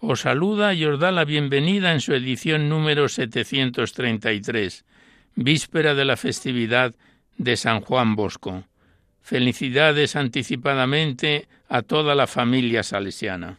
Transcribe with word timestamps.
os 0.00 0.20
saluda 0.20 0.74
y 0.74 0.84
os 0.84 0.98
da 0.98 1.10
la 1.10 1.24
bienvenida 1.24 1.92
en 1.92 2.00
su 2.00 2.12
edición 2.14 2.68
número 2.68 3.08
733, 3.08 4.84
víspera 5.34 5.94
de 5.94 6.04
la 6.04 6.16
festividad 6.16 6.94
de 7.38 7.56
San 7.56 7.80
Juan 7.80 8.16
Bosco. 8.16 8.64
Felicidades 9.22 10.14
anticipadamente 10.14 11.48
a 11.68 11.82
toda 11.82 12.14
la 12.14 12.26
familia 12.26 12.82
salesiana. 12.82 13.58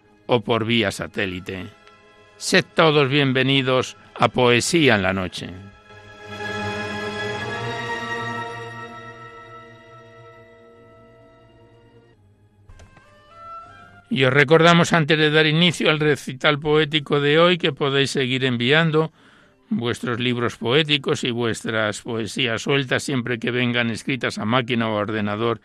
o 0.33 0.39
por 0.39 0.63
vía 0.63 0.91
satélite. 0.91 1.67
Sed 2.37 2.63
todos 2.73 3.09
bienvenidos 3.09 3.97
a 4.15 4.29
Poesía 4.29 4.95
en 4.95 5.03
la 5.03 5.11
Noche. 5.11 5.49
Y 14.09 14.23
os 14.23 14.31
recordamos 14.31 14.93
antes 14.93 15.17
de 15.17 15.31
dar 15.31 15.47
inicio 15.47 15.89
al 15.89 15.99
recital 15.99 16.59
poético 16.59 17.19
de 17.19 17.37
hoy 17.37 17.57
que 17.57 17.73
podéis 17.73 18.11
seguir 18.11 18.45
enviando 18.45 19.11
vuestros 19.69 20.21
libros 20.21 20.55
poéticos 20.55 21.25
y 21.25 21.31
vuestras 21.31 22.03
poesías 22.03 22.61
sueltas 22.61 23.03
siempre 23.03 23.37
que 23.37 23.51
vengan 23.51 23.89
escritas 23.89 24.37
a 24.37 24.45
máquina 24.45 24.87
o 24.87 24.95
ordenador 24.95 25.59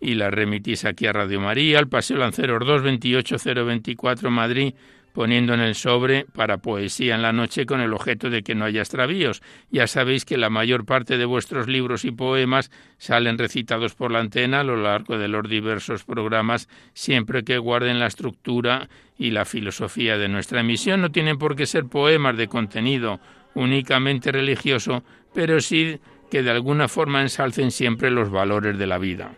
y 0.00 0.14
la 0.14 0.30
remitís 0.30 0.84
aquí 0.84 1.06
a 1.06 1.12
Radio 1.12 1.40
María, 1.40 1.78
al 1.78 1.88
Paseo 1.88 2.18
Lanceros 2.18 2.62
228-024 2.62 4.30
Madrid, 4.30 4.74
poniendo 5.12 5.54
en 5.54 5.60
el 5.60 5.74
sobre 5.74 6.26
para 6.26 6.58
poesía 6.58 7.16
en 7.16 7.22
la 7.22 7.32
noche 7.32 7.66
con 7.66 7.80
el 7.80 7.92
objeto 7.92 8.30
de 8.30 8.42
que 8.42 8.54
no 8.54 8.64
haya 8.64 8.82
extravíos. 8.82 9.42
Ya 9.70 9.88
sabéis 9.88 10.24
que 10.24 10.36
la 10.36 10.50
mayor 10.50 10.84
parte 10.84 11.18
de 11.18 11.24
vuestros 11.24 11.66
libros 11.66 12.04
y 12.04 12.12
poemas 12.12 12.70
salen 12.98 13.36
recitados 13.36 13.94
por 13.94 14.12
la 14.12 14.20
antena 14.20 14.60
a 14.60 14.64
lo 14.64 14.76
largo 14.76 15.18
de 15.18 15.26
los 15.26 15.48
diversos 15.48 16.04
programas, 16.04 16.68
siempre 16.92 17.42
que 17.42 17.58
guarden 17.58 17.98
la 17.98 18.06
estructura 18.06 18.88
y 19.18 19.30
la 19.30 19.44
filosofía 19.44 20.18
de 20.18 20.28
nuestra 20.28 20.60
emisión. 20.60 21.00
No 21.00 21.10
tienen 21.10 21.38
por 21.38 21.56
qué 21.56 21.66
ser 21.66 21.86
poemas 21.86 22.36
de 22.36 22.46
contenido 22.46 23.18
únicamente 23.54 24.30
religioso, 24.30 25.02
pero 25.34 25.60
sí 25.60 25.98
que 26.30 26.42
de 26.42 26.50
alguna 26.50 26.86
forma 26.86 27.22
ensalcen 27.22 27.72
siempre 27.72 28.10
los 28.10 28.30
valores 28.30 28.78
de 28.78 28.86
la 28.86 28.98
vida. 28.98 29.32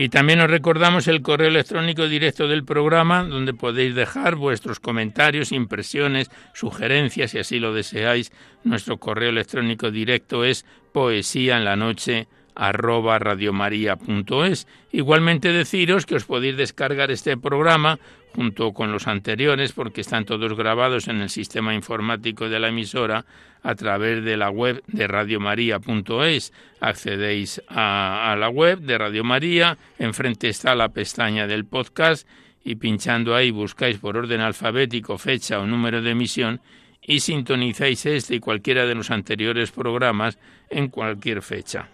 Y 0.00 0.08
también 0.08 0.40
os 0.40 0.48
recordamos 0.48 1.08
el 1.08 1.20
correo 1.20 1.48
electrónico 1.48 2.08
directo 2.08 2.48
del 2.48 2.64
programa, 2.64 3.22
donde 3.22 3.52
podéis 3.52 3.94
dejar 3.94 4.34
vuestros 4.34 4.80
comentarios, 4.80 5.52
impresiones, 5.52 6.30
sugerencias, 6.54 7.32
si 7.32 7.38
así 7.38 7.58
lo 7.58 7.74
deseáis. 7.74 8.32
Nuestro 8.64 8.96
correo 8.96 9.28
electrónico 9.28 9.90
directo 9.90 10.42
es 10.42 10.64
poesía 10.94 11.58
en 11.58 11.66
la 11.66 11.76
noche 11.76 12.28
arroba 12.60 13.18
radiomaria.es. 13.18 14.68
Igualmente 14.92 15.50
deciros 15.50 16.04
que 16.04 16.16
os 16.16 16.28
podéis 16.28 16.58
descargar 16.58 17.10
este 17.10 17.38
programa 17.38 17.98
junto 18.34 18.74
con 18.74 18.92
los 18.92 19.08
anteriores 19.08 19.72
porque 19.72 20.02
están 20.02 20.26
todos 20.26 20.54
grabados 20.54 21.08
en 21.08 21.22
el 21.22 21.30
sistema 21.30 21.74
informático 21.74 22.50
de 22.50 22.60
la 22.60 22.68
emisora 22.68 23.24
a 23.62 23.74
través 23.76 24.22
de 24.24 24.36
la 24.36 24.50
web 24.50 24.82
de 24.88 25.08
radiomaria.es. 25.08 26.52
Accedéis 26.80 27.62
a, 27.66 28.30
a 28.30 28.36
la 28.36 28.50
web 28.50 28.80
de 28.80 28.98
Radio 28.98 29.24
María, 29.24 29.78
enfrente 29.98 30.50
está 30.50 30.74
la 30.74 30.90
pestaña 30.90 31.46
del 31.46 31.64
podcast 31.64 32.28
y 32.62 32.74
pinchando 32.74 33.34
ahí 33.34 33.50
buscáis 33.50 33.96
por 33.96 34.18
orden 34.18 34.42
alfabético 34.42 35.16
fecha 35.16 35.60
o 35.60 35.66
número 35.66 36.02
de 36.02 36.10
emisión 36.10 36.60
y 37.00 37.20
sintonizáis 37.20 38.04
este 38.04 38.34
y 38.34 38.40
cualquiera 38.40 38.84
de 38.84 38.94
los 38.94 39.10
anteriores 39.10 39.70
programas 39.70 40.38
en 40.68 40.88
cualquier 40.88 41.40
fecha. 41.40 41.88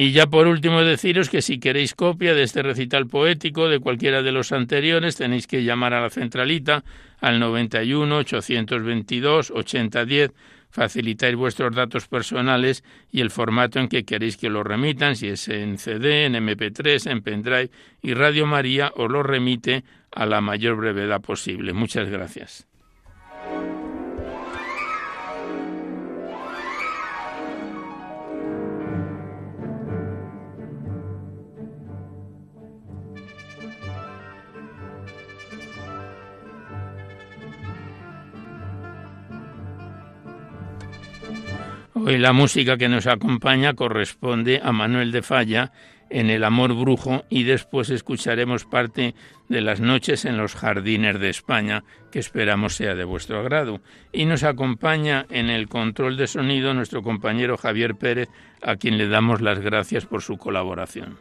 Y 0.00 0.12
ya 0.12 0.28
por 0.28 0.46
último 0.46 0.84
deciros 0.84 1.28
que 1.28 1.42
si 1.42 1.58
queréis 1.58 1.92
copia 1.96 2.32
de 2.32 2.44
este 2.44 2.62
recital 2.62 3.08
poético 3.08 3.68
de 3.68 3.80
cualquiera 3.80 4.22
de 4.22 4.30
los 4.30 4.52
anteriores 4.52 5.16
tenéis 5.16 5.48
que 5.48 5.64
llamar 5.64 5.92
a 5.92 6.00
la 6.00 6.08
centralita 6.08 6.84
al 7.20 7.40
91 7.40 8.18
822 8.18 9.50
8010 9.50 10.30
facilitáis 10.70 11.34
vuestros 11.34 11.74
datos 11.74 12.06
personales 12.06 12.84
y 13.10 13.22
el 13.22 13.32
formato 13.32 13.80
en 13.80 13.88
que 13.88 14.04
queréis 14.04 14.36
que 14.36 14.50
lo 14.50 14.62
remitan, 14.62 15.16
si 15.16 15.26
es 15.30 15.48
en 15.48 15.78
CD, 15.78 16.26
en 16.26 16.34
MP3, 16.34 17.10
en 17.10 17.22
pendrive, 17.22 17.70
y 18.00 18.14
Radio 18.14 18.46
María 18.46 18.92
os 18.94 19.10
lo 19.10 19.24
remite 19.24 19.82
a 20.12 20.26
la 20.26 20.40
mayor 20.40 20.76
brevedad 20.76 21.20
posible. 21.20 21.72
Muchas 21.72 22.08
gracias. 22.08 22.68
Hoy 42.00 42.16
la 42.16 42.32
música 42.32 42.76
que 42.76 42.88
nos 42.88 43.06
acompaña 43.06 43.74
corresponde 43.74 44.60
a 44.62 44.72
Manuel 44.72 45.10
de 45.10 45.22
Falla 45.22 45.72
en 46.10 46.30
El 46.30 46.44
Amor 46.44 46.74
Brujo 46.74 47.24
y 47.28 47.42
después 47.42 47.90
escucharemos 47.90 48.64
parte 48.64 49.14
de 49.48 49.60
las 49.60 49.80
noches 49.80 50.24
en 50.24 50.36
los 50.36 50.54
jardines 50.54 51.18
de 51.18 51.28
España, 51.28 51.82
que 52.12 52.20
esperamos 52.20 52.76
sea 52.76 52.94
de 52.94 53.04
vuestro 53.04 53.40
agrado. 53.40 53.80
Y 54.12 54.26
nos 54.26 54.44
acompaña 54.44 55.26
en 55.30 55.50
el 55.50 55.68
control 55.68 56.16
de 56.16 56.28
sonido 56.28 56.72
nuestro 56.72 57.02
compañero 57.02 57.56
Javier 57.56 57.96
Pérez, 57.96 58.28
a 58.62 58.76
quien 58.76 58.96
le 58.96 59.08
damos 59.08 59.40
las 59.40 59.58
gracias 59.58 60.06
por 60.06 60.22
su 60.22 60.38
colaboración. 60.38 61.18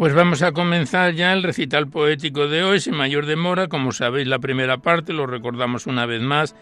Pues 0.00 0.14
vamos 0.14 0.40
a 0.40 0.52
comenzar 0.52 1.12
ya 1.12 1.34
el 1.34 1.42
recital 1.42 1.86
poético 1.88 2.48
de 2.48 2.64
hoy, 2.64 2.80
sin 2.80 2.94
mayor 2.94 3.26
demora. 3.26 3.68
Como 3.68 3.92
sabéis, 3.92 4.26
la 4.28 4.38
primera 4.38 4.78
parte, 4.78 5.12
lo 5.12 5.26
recordamos 5.26 5.86
una 5.86 6.06
vez 6.06 6.22
más, 6.22 6.56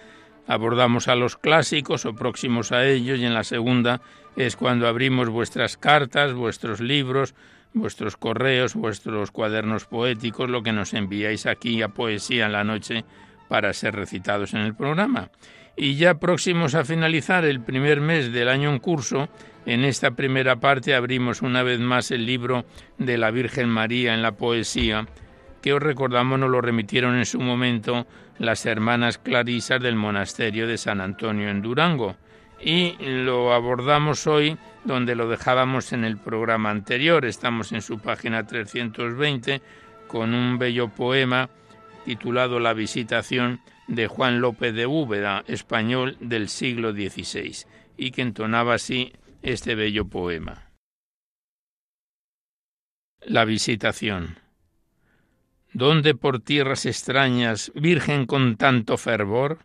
abordamos 0.48 1.06
a 1.06 1.14
los 1.14 1.36
clásicos 1.36 2.04
o 2.04 2.16
próximos 2.16 2.72
a 2.72 2.84
ellos, 2.84 3.20
y 3.20 3.26
en 3.26 3.34
la 3.34 3.44
segunda 3.44 4.00
es 4.34 4.56
cuando 4.56 4.88
abrimos 4.88 5.28
vuestras 5.28 5.76
cartas, 5.76 6.34
vuestros 6.34 6.80
libros, 6.80 7.36
vuestros 7.74 8.16
correos, 8.16 8.74
vuestros 8.74 9.30
cuadernos 9.30 9.84
poéticos, 9.84 10.50
lo 10.50 10.64
que 10.64 10.72
nos 10.72 10.92
enviáis 10.92 11.46
aquí 11.46 11.80
a 11.80 11.90
Poesía 11.90 12.46
en 12.46 12.52
la 12.52 12.64
Noche 12.64 13.04
para 13.48 13.72
ser 13.72 13.94
recitados 13.94 14.52
en 14.52 14.62
el 14.62 14.74
programa. 14.74 15.30
Y 15.76 15.94
ya 15.94 16.14
próximos 16.14 16.74
a 16.74 16.84
finalizar 16.84 17.44
el 17.44 17.60
primer 17.60 18.00
mes 18.00 18.32
del 18.32 18.48
año 18.48 18.72
en 18.72 18.80
curso, 18.80 19.28
en 19.68 19.84
esta 19.84 20.12
primera 20.12 20.56
parte 20.56 20.94
abrimos 20.94 21.42
una 21.42 21.62
vez 21.62 21.78
más 21.78 22.10
el 22.10 22.24
libro 22.24 22.64
de 22.96 23.18
la 23.18 23.30
Virgen 23.30 23.68
María 23.68 24.14
en 24.14 24.22
la 24.22 24.32
poesía, 24.32 25.06
que 25.60 25.74
os 25.74 25.82
recordamos 25.82 26.38
nos 26.38 26.48
lo 26.48 26.62
remitieron 26.62 27.18
en 27.18 27.26
su 27.26 27.38
momento 27.38 28.06
las 28.38 28.64
hermanas 28.64 29.18
clarisas 29.18 29.78
del 29.82 29.94
monasterio 29.94 30.66
de 30.66 30.78
San 30.78 31.02
Antonio 31.02 31.50
en 31.50 31.60
Durango. 31.60 32.16
Y 32.58 32.94
lo 32.98 33.52
abordamos 33.52 34.26
hoy 34.26 34.56
donde 34.84 35.14
lo 35.14 35.28
dejábamos 35.28 35.92
en 35.92 36.04
el 36.04 36.16
programa 36.16 36.70
anterior. 36.70 37.26
Estamos 37.26 37.70
en 37.72 37.82
su 37.82 37.98
página 37.98 38.46
320 38.46 39.60
con 40.06 40.32
un 40.32 40.58
bello 40.58 40.88
poema 40.88 41.50
titulado 42.06 42.58
La 42.58 42.72
visitación 42.72 43.60
de 43.86 44.06
Juan 44.06 44.40
López 44.40 44.72
de 44.72 44.86
Úbeda, 44.86 45.44
español 45.46 46.16
del 46.20 46.48
siglo 46.48 46.92
XVI, 46.92 47.66
y 47.98 48.12
que 48.12 48.22
entonaba 48.22 48.72
así 48.72 49.12
este 49.42 49.74
bello 49.74 50.06
poema. 50.08 50.72
La 53.20 53.44
visitación. 53.44 54.38
¿Dónde 55.72 56.14
por 56.14 56.40
tierras 56.40 56.86
extrañas, 56.86 57.70
virgen 57.74 58.26
con 58.26 58.56
tanto 58.56 58.96
fervor? 58.96 59.60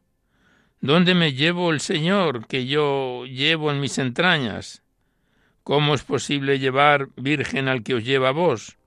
¿Dónde 0.81 1.15
me 1.15 1.33
llevo 1.33 1.71
el 1.71 1.79
Señor 1.79 2.45
que 2.47 2.67
yo 2.67 3.25
llevo 3.25 3.71
en 3.71 3.79
mis 3.79 3.97
entrañas? 3.97 4.83
¿Cómo 5.63 5.95
es 5.95 6.03
posible 6.03 6.59
llevar 6.59 7.07
virgen 7.15 7.67
al 7.67 7.83
que 7.83 7.95
os 7.95 8.03
lleva 8.03 8.31
vos? 8.31 8.77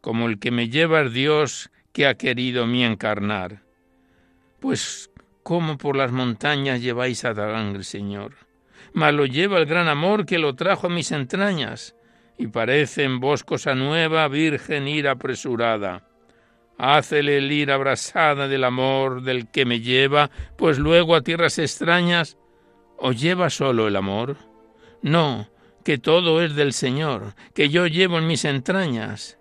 Como 0.00 0.28
el 0.28 0.38
que 0.38 0.52
me 0.52 0.68
lleva 0.68 1.02
es 1.02 1.12
Dios 1.12 1.70
que 1.92 2.06
ha 2.06 2.14
querido 2.14 2.66
mi 2.66 2.84
encarnar. 2.84 3.62
Pues, 4.60 5.10
¿cómo 5.42 5.76
por 5.76 5.96
las 5.96 6.12
montañas 6.12 6.80
lleváis 6.80 7.24
a 7.24 7.34
tan 7.34 7.82
Señor? 7.84 8.43
Mas 8.94 9.12
lo 9.12 9.26
lleva 9.26 9.58
el 9.58 9.66
gran 9.66 9.88
amor 9.88 10.24
que 10.24 10.38
lo 10.38 10.54
trajo 10.54 10.86
a 10.86 10.90
mis 10.90 11.10
entrañas, 11.12 11.96
y 12.38 12.46
parece 12.46 13.02
en 13.02 13.20
vos 13.20 13.42
cosa 13.44 13.74
nueva, 13.74 14.26
virgen 14.28 14.88
ir 14.88 15.08
apresurada. 15.08 16.08
Hácele 16.78 17.38
el 17.38 17.52
ir 17.52 17.70
abrasada 17.70 18.48
del 18.48 18.64
amor 18.64 19.22
del 19.22 19.50
que 19.50 19.64
me 19.64 19.80
lleva, 19.80 20.30
pues 20.56 20.78
luego 20.78 21.16
a 21.16 21.22
tierras 21.22 21.58
extrañas, 21.58 22.38
¿os 22.96 23.20
lleva 23.20 23.50
solo 23.50 23.88
el 23.88 23.96
amor? 23.96 24.36
No, 25.02 25.48
que 25.84 25.98
todo 25.98 26.40
es 26.40 26.54
del 26.54 26.72
Señor, 26.72 27.34
que 27.52 27.68
yo 27.68 27.86
llevo 27.88 28.18
en 28.18 28.28
mis 28.28 28.44
entrañas. 28.44 29.38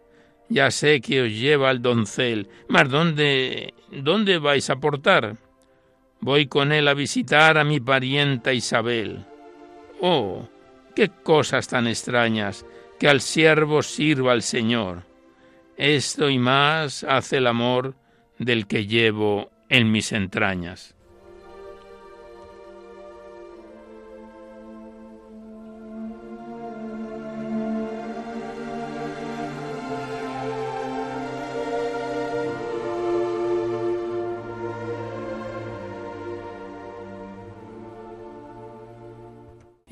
Ya 0.49 0.71
sé 0.71 0.99
que 0.99 1.21
os 1.21 1.29
lleva 1.29 1.71
el 1.71 1.81
doncel, 1.81 2.49
mas 2.67 2.89
¿dónde, 2.89 3.73
dónde 3.91 4.39
vais 4.39 4.69
a 4.69 4.75
portar? 4.77 5.37
Voy 6.21 6.47
con 6.47 6.71
él 6.71 6.87
a 6.87 6.93
visitar 6.93 7.57
a 7.57 7.63
mi 7.63 7.79
parienta 7.79 8.53
Isabel. 8.53 9.25
Oh, 10.05 10.49
qué 10.97 11.07
cosas 11.07 11.69
tan 11.69 11.87
extrañas, 11.87 12.65
que 12.99 13.07
al 13.07 13.21
siervo 13.21 13.81
sirva 13.81 14.33
al 14.33 14.41
Señor. 14.41 15.03
Esto 15.77 16.29
y 16.29 16.37
más 16.39 17.05
hace 17.05 17.37
el 17.37 17.47
amor 17.47 17.95
del 18.37 18.67
que 18.67 18.85
llevo 18.85 19.49
en 19.69 19.93
mis 19.93 20.11
entrañas. 20.11 20.93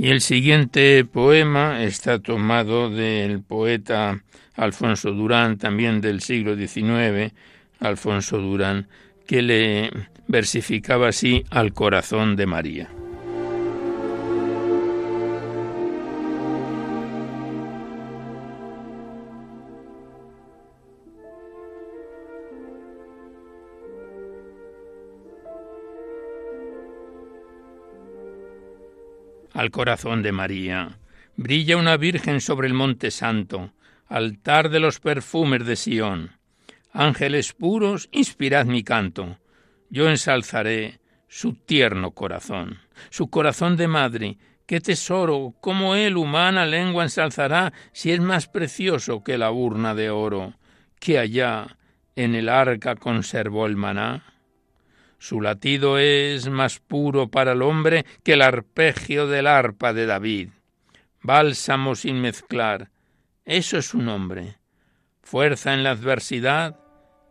Y 0.01 0.09
el 0.09 0.21
siguiente 0.21 1.05
poema 1.05 1.83
está 1.83 2.17
tomado 2.17 2.89
del 2.89 3.43
poeta 3.43 4.23
Alfonso 4.55 5.11
Durán, 5.11 5.59
también 5.59 6.01
del 6.01 6.21
siglo 6.21 6.55
XIX, 6.55 7.31
Alfonso 7.79 8.39
Durán, 8.39 8.87
que 9.27 9.43
le 9.43 9.91
versificaba 10.25 11.09
así 11.09 11.43
al 11.51 11.73
corazón 11.73 12.35
de 12.35 12.47
María. 12.47 12.89
Al 29.61 29.69
corazón 29.69 30.23
de 30.23 30.31
María. 30.31 30.97
Brilla 31.35 31.77
una 31.77 31.95
Virgen 31.95 32.41
sobre 32.41 32.67
el 32.67 32.73
Monte 32.73 33.11
Santo, 33.11 33.73
altar 34.07 34.69
de 34.69 34.79
los 34.79 34.99
perfumes 34.99 35.67
de 35.67 35.75
Sión. 35.75 36.31
Ángeles 36.91 37.53
puros, 37.53 38.09
inspirad 38.11 38.65
mi 38.65 38.81
canto. 38.81 39.37
Yo 39.91 40.09
ensalzaré 40.09 40.99
su 41.27 41.53
tierno 41.53 42.09
corazón, 42.09 42.79
su 43.11 43.29
corazón 43.29 43.77
de 43.77 43.87
madre. 43.87 44.37
Qué 44.65 44.81
tesoro, 44.81 45.53
cómo 45.61 45.93
él 45.93 46.17
humana 46.17 46.65
lengua 46.65 47.03
ensalzará 47.03 47.71
si 47.91 48.11
es 48.11 48.19
más 48.19 48.47
precioso 48.47 49.23
que 49.23 49.37
la 49.37 49.51
urna 49.51 49.93
de 49.93 50.09
oro, 50.09 50.55
que 50.99 51.19
allá 51.19 51.77
en 52.15 52.33
el 52.33 52.49
arca 52.49 52.95
conservó 52.95 53.67
el 53.67 53.75
maná. 53.75 54.23
Su 55.21 55.39
latido 55.39 55.99
es 55.99 56.49
más 56.49 56.79
puro 56.79 57.27
para 57.29 57.51
el 57.51 57.61
hombre 57.61 58.07
que 58.23 58.33
el 58.33 58.41
arpegio 58.41 59.27
del 59.27 59.45
arpa 59.45 59.93
de 59.93 60.07
David. 60.07 60.49
Bálsamo 61.21 61.93
sin 61.93 62.19
mezclar, 62.19 62.89
eso 63.45 63.77
es 63.77 63.85
su 63.85 63.99
nombre. 63.99 64.57
Fuerza 65.21 65.75
en 65.75 65.83
la 65.83 65.91
adversidad, 65.91 66.79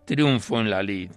triunfo 0.04 0.60
en 0.60 0.70
la 0.70 0.84
lid. 0.84 1.10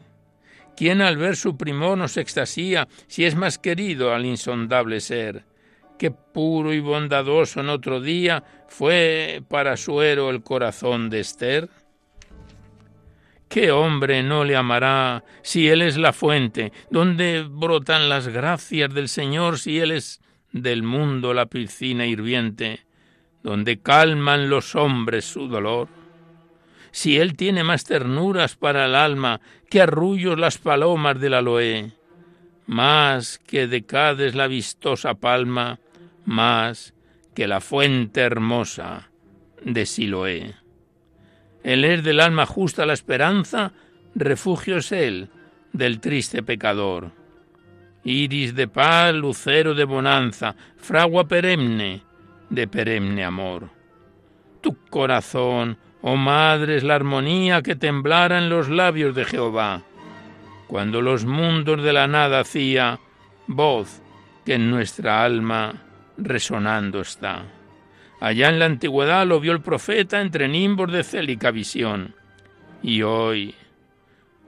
¿Quién 0.75 1.03
al 1.03 1.17
ver 1.17 1.35
su 1.35 1.57
primor 1.57 1.95
nos 1.95 2.17
extasía 2.17 2.87
si 3.05 3.23
es 3.25 3.35
más 3.35 3.59
querido 3.59 4.11
al 4.11 4.25
insondable 4.25 4.99
ser? 4.99 5.45
Qué 5.99 6.09
puro 6.09 6.73
y 6.73 6.79
bondadoso 6.79 7.59
en 7.59 7.69
otro 7.69 8.01
día 8.01 8.43
fue 8.67 9.43
para 9.47 9.77
su 9.77 10.01
héroe 10.01 10.31
el 10.31 10.41
corazón 10.41 11.11
de 11.11 11.19
Esther. 11.19 11.69
¿Qué 13.53 13.71
hombre 13.71 14.23
no 14.23 14.43
le 14.43 14.55
amará 14.55 15.23
si 15.43 15.69
Él 15.69 15.83
es 15.83 15.95
la 15.95 16.11
fuente, 16.11 16.73
donde 16.89 17.43
brotan 17.47 18.09
las 18.09 18.27
gracias 18.27 18.91
del 18.91 19.07
Señor, 19.07 19.59
si 19.59 19.77
Él 19.77 19.91
es 19.91 20.21
del 20.51 20.81
mundo 20.81 21.35
la 21.35 21.45
piscina 21.45 22.07
hirviente, 22.07 22.79
donde 23.43 23.79
calman 23.79 24.49
los 24.49 24.75
hombres 24.75 25.25
su 25.25 25.47
dolor? 25.47 25.87
Si 26.89 27.19
Él 27.19 27.37
tiene 27.37 27.63
más 27.63 27.83
ternuras 27.83 28.55
para 28.55 28.85
el 28.85 28.95
alma 28.95 29.39
que 29.69 29.81
arrullos 29.81 30.39
las 30.39 30.57
palomas 30.57 31.19
del 31.19 31.35
aloe, 31.35 31.91
más 32.65 33.37
que 33.37 33.67
de 33.67 33.85
Cádiz 33.85 34.33
la 34.33 34.47
vistosa 34.47 35.13
palma, 35.13 35.79
más 36.25 36.95
que 37.35 37.45
la 37.45 37.61
fuente 37.61 38.21
hermosa 38.21 39.11
de 39.63 39.85
Siloé. 39.85 40.62
Él 41.63 41.85
es 41.85 42.03
del 42.03 42.19
alma 42.19 42.45
justa 42.45 42.85
la 42.85 42.93
esperanza, 42.93 43.71
refugio 44.15 44.77
es 44.77 44.91
Él 44.91 45.29
del 45.71 45.99
triste 45.99 46.43
pecador. 46.43 47.11
Iris 48.03 48.53
de 48.53 48.67
paz, 48.67 49.13
lucero 49.13 49.73
de 49.73 49.85
bonanza, 49.85 50.55
fragua 50.77 51.27
perenne 51.27 52.03
de 52.49 52.67
perenne 52.67 53.23
amor. 53.23 53.69
Tu 54.61 54.75
corazón, 54.89 55.77
oh 56.01 56.15
madre, 56.15 56.77
es 56.77 56.83
la 56.83 56.95
armonía 56.95 57.61
que 57.61 57.75
temblara 57.75 58.37
en 58.37 58.49
los 58.49 58.69
labios 58.69 59.15
de 59.15 59.25
Jehová, 59.25 59.83
cuando 60.67 61.01
los 61.01 61.25
mundos 61.25 61.81
de 61.81 61.93
la 61.93 62.07
nada 62.07 62.41
hacía, 62.41 62.99
voz 63.47 64.01
que 64.45 64.55
en 64.55 64.69
nuestra 64.69 65.23
alma 65.23 65.73
resonando 66.17 67.01
está. 67.01 67.45
Allá 68.23 68.47
en 68.47 68.57
la 68.57 68.67
antigüedad 68.67 69.27
lo 69.27 69.41
vio 69.41 69.51
el 69.51 69.59
profeta 69.59 70.21
entre 70.21 70.47
nimbos 70.47 70.89
de 70.93 71.03
célica 71.03 71.51
visión. 71.51 72.15
Y 72.81 73.01
hoy, 73.01 73.53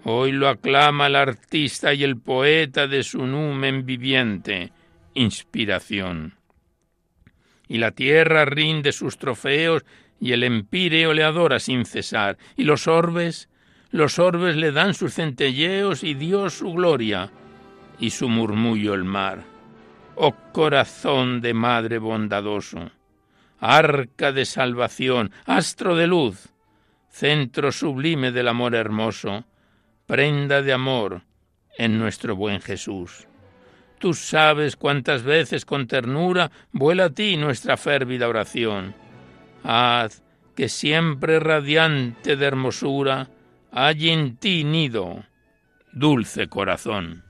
hoy 0.05 0.32
lo 0.32 0.48
aclama 0.48 1.08
el 1.08 1.17
artista 1.17 1.94
y 1.94 2.05
el 2.05 2.15
poeta 2.15 2.88
de 2.88 3.03
su 3.03 3.27
numen 3.27 3.86
viviente, 3.86 4.72
inspiración. 5.13 6.36
Y 7.67 7.79
la 7.79 7.91
tierra 7.91 8.46
rinde 8.46 8.94
sus 8.94 9.17
trofeos 9.17 9.84
y 10.22 10.32
el 10.32 10.44
empíreo 10.44 11.13
le 11.13 11.25
adora 11.25 11.60
sin 11.60 11.84
cesar, 11.84 12.38
y 12.55 12.63
los 12.63 12.88
orbes, 12.88 13.50
los 13.91 14.20
orbes 14.20 14.55
le 14.55 14.72
dan 14.72 14.94
sus 14.94 15.15
centelleos 15.15 16.05
y 16.05 16.13
Dios 16.13 16.53
su 16.53 16.72
gloria, 16.72 17.29
y 18.00 18.12
su 18.12 18.29
murmullo 18.29 18.94
el 18.94 19.03
mar. 19.03 19.44
Oh 20.15 20.34
corazón 20.53 21.41
de 21.41 21.53
madre 21.53 21.98
bondadoso, 21.98 22.89
arca 23.59 24.31
de 24.31 24.45
salvación, 24.45 25.31
astro 25.45 25.95
de 25.95 26.07
luz, 26.07 26.50
centro 27.09 27.71
sublime 27.71 28.31
del 28.31 28.47
amor 28.47 28.75
hermoso, 28.75 29.45
prenda 30.05 30.62
de 30.62 30.74
amor 30.74 31.24
en 31.77 31.97
nuestro 32.00 32.35
buen 32.35 32.62
Jesús. 32.62 33.27
Tú 34.00 34.13
sabes 34.13 34.75
cuántas 34.75 35.24
veces 35.24 35.65
con 35.65 35.88
ternura 35.88 36.51
vuela 36.71 37.05
a 37.05 37.09
ti 37.09 37.38
nuestra 37.38 37.77
férvida 37.77 38.27
oración. 38.27 38.93
Haz 39.63 40.24
que 40.55 40.69
siempre 40.69 41.39
radiante 41.39 42.35
de 42.35 42.45
hermosura 42.45 43.29
hay 43.71 44.09
en 44.09 44.38
ti 44.38 44.63
nido, 44.63 45.25
dulce 45.91 46.47
corazón. 46.47 47.25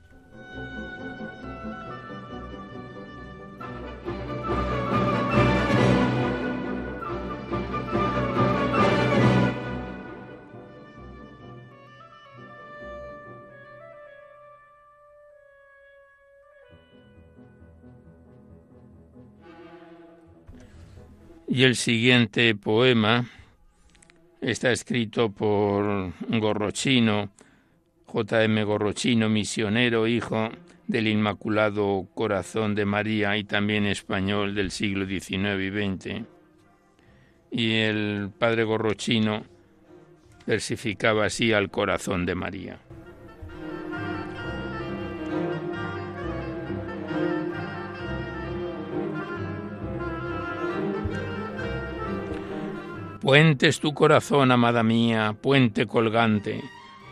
Y 21.56 21.64
el 21.64 21.74
siguiente 21.74 22.54
poema 22.54 23.24
está 24.42 24.72
escrito 24.72 25.30
por 25.30 26.12
Gorrochino, 26.28 27.30
J.M. 28.04 28.62
Gorrochino, 28.64 29.30
misionero, 29.30 30.06
hijo 30.06 30.50
del 30.86 31.08
Inmaculado 31.08 32.08
Corazón 32.12 32.74
de 32.74 32.84
María 32.84 33.38
y 33.38 33.44
también 33.44 33.86
español 33.86 34.54
del 34.54 34.70
siglo 34.70 35.06
XIX 35.06 35.62
y 35.62 35.70
XX. 35.70 36.26
Y 37.50 37.72
el 37.76 38.28
padre 38.38 38.64
Gorrochino 38.64 39.42
versificaba 40.46 41.24
así 41.24 41.54
al 41.54 41.70
corazón 41.70 42.26
de 42.26 42.34
María. 42.34 42.80
Puente 53.26 53.66
es 53.66 53.80
tu 53.80 53.92
corazón, 53.92 54.52
amada 54.52 54.84
mía, 54.84 55.34
puente 55.42 55.84
colgante, 55.86 56.62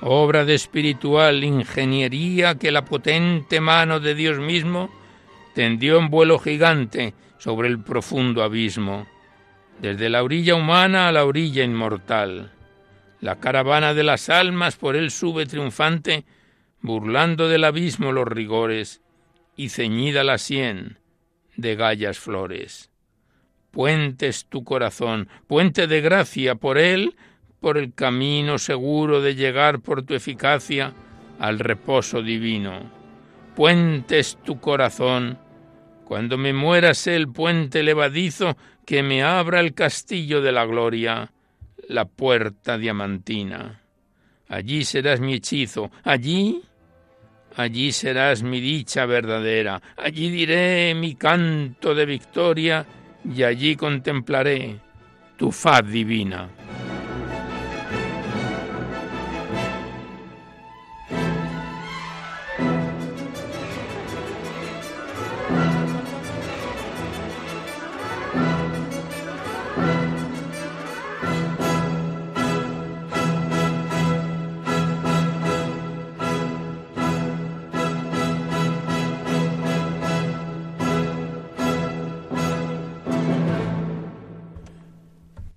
obra 0.00 0.44
de 0.44 0.54
espiritual 0.54 1.42
ingeniería 1.42 2.54
que 2.54 2.70
la 2.70 2.84
potente 2.84 3.60
mano 3.60 3.98
de 3.98 4.14
Dios 4.14 4.38
mismo 4.38 4.90
tendió 5.56 5.98
en 5.98 6.10
vuelo 6.10 6.38
gigante 6.38 7.14
sobre 7.36 7.66
el 7.66 7.82
profundo 7.82 8.44
abismo, 8.44 9.08
desde 9.80 10.08
la 10.08 10.22
orilla 10.22 10.54
humana 10.54 11.08
a 11.08 11.12
la 11.12 11.24
orilla 11.24 11.64
inmortal. 11.64 12.52
La 13.20 13.40
caravana 13.40 13.92
de 13.92 14.04
las 14.04 14.28
almas 14.28 14.76
por 14.76 14.94
él 14.94 15.10
sube 15.10 15.46
triunfante, 15.46 16.24
burlando 16.80 17.48
del 17.48 17.64
abismo 17.64 18.12
los 18.12 18.28
rigores, 18.28 19.02
y 19.56 19.70
ceñida 19.70 20.22
la 20.22 20.38
sien 20.38 21.00
de 21.56 21.74
gallas 21.74 22.20
flores 22.20 22.93
puente 23.74 24.28
es 24.28 24.46
tu 24.46 24.62
corazón, 24.62 25.28
puente 25.48 25.86
de 25.88 26.00
gracia 26.00 26.54
por 26.54 26.78
él, 26.78 27.16
por 27.60 27.76
el 27.76 27.92
camino 27.92 28.58
seguro 28.58 29.20
de 29.20 29.34
llegar 29.34 29.80
por 29.80 30.04
tu 30.04 30.14
eficacia 30.14 30.92
al 31.40 31.58
reposo 31.58 32.22
divino. 32.22 32.90
Puente 33.56 34.20
es 34.20 34.38
tu 34.44 34.60
corazón, 34.60 35.38
cuando 36.04 36.38
me 36.38 36.52
mueras 36.52 37.06
el 37.08 37.28
puente 37.28 37.82
levadizo 37.82 38.56
que 38.86 39.02
me 39.02 39.22
abra 39.22 39.60
el 39.60 39.74
castillo 39.74 40.40
de 40.40 40.52
la 40.52 40.64
gloria, 40.64 41.32
la 41.88 42.04
puerta 42.04 42.78
diamantina. 42.78 43.80
Allí 44.48 44.84
serás 44.84 45.20
mi 45.20 45.34
hechizo, 45.34 45.90
allí, 46.04 46.62
allí 47.56 47.90
serás 47.90 48.42
mi 48.42 48.60
dicha 48.60 49.04
verdadera, 49.06 49.82
allí 49.96 50.30
diré 50.30 50.94
mi 50.94 51.14
canto 51.16 51.94
de 51.94 52.06
victoria 52.06 52.86
y 53.24 53.42
allí 53.42 53.76
contemplaré 53.76 54.78
tu 55.36 55.50
faz 55.50 55.86
divina. 55.86 56.48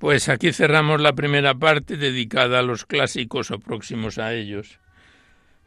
Pues 0.07 0.29
aquí 0.29 0.53
cerramos 0.53 1.01
la 1.01 1.11
primera 1.11 1.53
parte 1.53 1.97
dedicada 1.97 2.59
a 2.59 2.61
los 2.61 2.85
clásicos 2.85 3.51
o 3.51 3.59
próximos 3.59 4.17
a 4.19 4.33
ellos, 4.33 4.79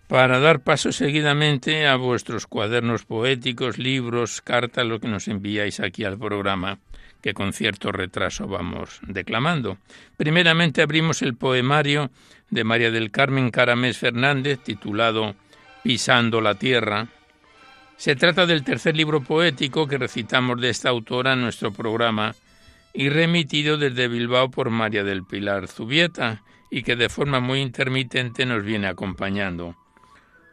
para 0.08 0.40
dar 0.40 0.60
paso 0.60 0.92
seguidamente 0.92 1.86
a 1.86 1.96
vuestros 1.96 2.46
cuadernos 2.46 3.04
poéticos, 3.04 3.76
libros, 3.76 4.40
cartas, 4.40 4.86
lo 4.86 4.98
que 4.98 5.08
nos 5.08 5.28
enviáis 5.28 5.78
aquí 5.78 6.04
al 6.04 6.16
programa, 6.16 6.78
que 7.20 7.34
con 7.34 7.52
cierto 7.52 7.92
retraso 7.92 8.48
vamos 8.48 9.00
declamando. 9.06 9.76
Primeramente 10.16 10.80
abrimos 10.80 11.20
el 11.20 11.34
poemario 11.34 12.10
de 12.48 12.64
María 12.64 12.90
del 12.90 13.10
Carmen 13.10 13.50
Caramés 13.50 13.98
Fernández, 13.98 14.58
titulado 14.64 15.34
Pisando 15.82 16.40
la 16.40 16.54
Tierra. 16.54 17.08
Se 17.98 18.16
trata 18.16 18.46
del 18.46 18.64
tercer 18.64 18.96
libro 18.96 19.20
poético 19.20 19.86
que 19.86 19.98
recitamos 19.98 20.58
de 20.62 20.70
esta 20.70 20.88
autora 20.88 21.34
en 21.34 21.42
nuestro 21.42 21.74
programa 21.74 22.34
y 22.92 23.08
remitido 23.08 23.76
desde 23.76 24.08
Bilbao 24.08 24.50
por 24.50 24.70
María 24.70 25.04
del 25.04 25.24
Pilar 25.24 25.68
Zubieta 25.68 26.42
y 26.70 26.82
que 26.82 26.96
de 26.96 27.08
forma 27.08 27.40
muy 27.40 27.60
intermitente 27.60 28.46
nos 28.46 28.64
viene 28.64 28.86
acompañando. 28.86 29.76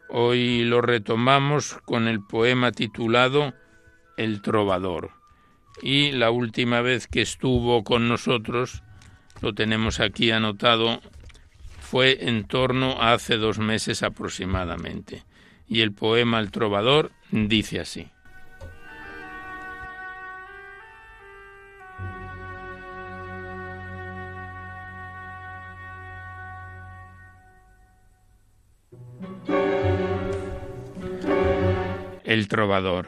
Hoy 0.08 0.64
lo 0.64 0.80
retomamos 0.80 1.78
con 1.84 2.08
el 2.08 2.20
poema 2.20 2.72
titulado 2.72 3.54
El 4.16 4.42
trovador 4.42 5.18
y 5.82 6.12
la 6.12 6.30
última 6.30 6.80
vez 6.80 7.06
que 7.06 7.22
estuvo 7.22 7.84
con 7.84 8.08
nosotros, 8.08 8.82
lo 9.40 9.54
tenemos 9.54 10.00
aquí 10.00 10.30
anotado, 10.30 11.00
fue 11.80 12.28
en 12.28 12.44
torno 12.44 13.00
a 13.00 13.12
hace 13.12 13.36
dos 13.36 13.58
meses 13.58 14.02
aproximadamente. 14.02 15.24
Y 15.68 15.82
el 15.82 15.92
poema 15.92 16.40
El 16.40 16.50
trovador 16.50 17.12
dice 17.30 17.80
así. 17.80 18.08
El 32.28 32.46
trovador. 32.46 33.06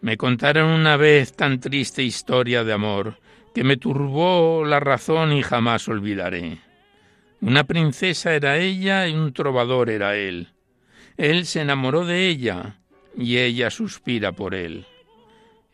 Me 0.00 0.16
contaron 0.16 0.70
una 0.70 0.96
vez 0.96 1.34
tan 1.34 1.60
triste 1.60 2.02
historia 2.02 2.64
de 2.64 2.72
amor 2.72 3.18
que 3.54 3.62
me 3.62 3.76
turbó 3.76 4.64
la 4.64 4.80
razón 4.80 5.34
y 5.34 5.42
jamás 5.42 5.86
olvidaré. 5.86 6.56
Una 7.42 7.64
princesa 7.64 8.34
era 8.34 8.56
ella 8.56 9.06
y 9.06 9.12
un 9.12 9.34
trovador 9.34 9.90
era 9.90 10.16
él. 10.16 10.48
Él 11.18 11.44
se 11.44 11.60
enamoró 11.60 12.06
de 12.06 12.26
ella 12.26 12.76
y 13.14 13.36
ella 13.36 13.68
suspira 13.68 14.32
por 14.32 14.54
él. 14.54 14.86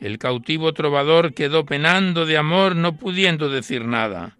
El 0.00 0.18
cautivo 0.18 0.74
trovador 0.74 1.32
quedó 1.32 1.64
penando 1.64 2.26
de 2.26 2.38
amor 2.38 2.74
no 2.74 2.96
pudiendo 2.96 3.50
decir 3.50 3.84
nada. 3.84 4.36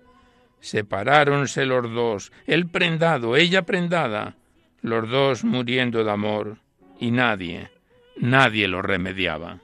Separáronse 0.59 1.67
los 1.67 1.88
dos, 1.93 2.33
él 2.47 2.67
prendado, 2.67 3.37
ella 3.37 3.62
prendada, 3.62 4.35
los 4.83 5.09
dos 5.09 5.45
muriendo 5.45 6.03
de 6.03 6.11
amor, 6.11 6.57
y 6.99 7.12
nadie, 7.12 7.71
nadie 8.16 8.68
lo 8.68 8.83
remediaba. 8.83 9.61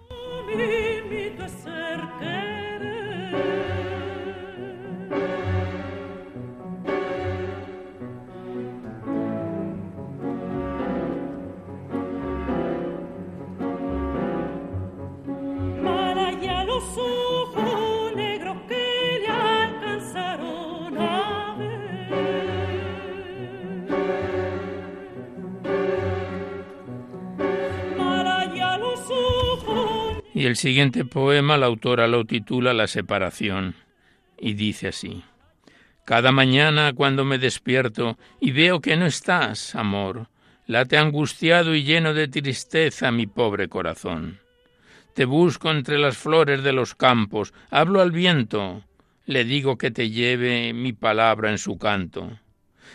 El 30.51 30.57
siguiente 30.57 31.05
poema 31.05 31.57
la 31.57 31.67
autora 31.67 32.09
lo 32.09 32.25
titula 32.25 32.75
La 32.75 32.89
separación 32.89 33.77
y 34.37 34.55
dice 34.55 34.89
así. 34.89 35.23
Cada 36.05 36.33
mañana 36.33 36.93
cuando 36.93 37.25
me 37.25 37.39
despierto 37.39 38.19
y 38.41 38.51
veo 38.51 38.81
que 38.81 38.97
no 38.97 39.07
estás, 39.07 39.77
amor, 39.77 40.27
late 40.67 40.97
angustiado 40.99 41.77
y 41.77 41.85
lleno 41.85 42.15
de 42.15 42.27
tristeza 42.27 43.13
mi 43.13 43.29
pobre 43.29 43.69
corazón. 43.69 44.41
Te 45.15 45.25
busco 45.25 45.71
entre 45.71 45.99
las 45.99 46.19
flores 46.19 46.65
de 46.65 46.73
los 46.73 46.97
campos, 46.97 47.55
hablo 47.71 48.01
al 48.01 48.11
viento, 48.11 48.83
le 49.27 49.45
digo 49.45 49.79
que 49.79 49.93
te 49.93 50.11
lleve 50.11 50.73
mi 50.73 50.93
palabra 50.93 51.51
en 51.51 51.59
su 51.59 51.79
canto. 51.79 52.41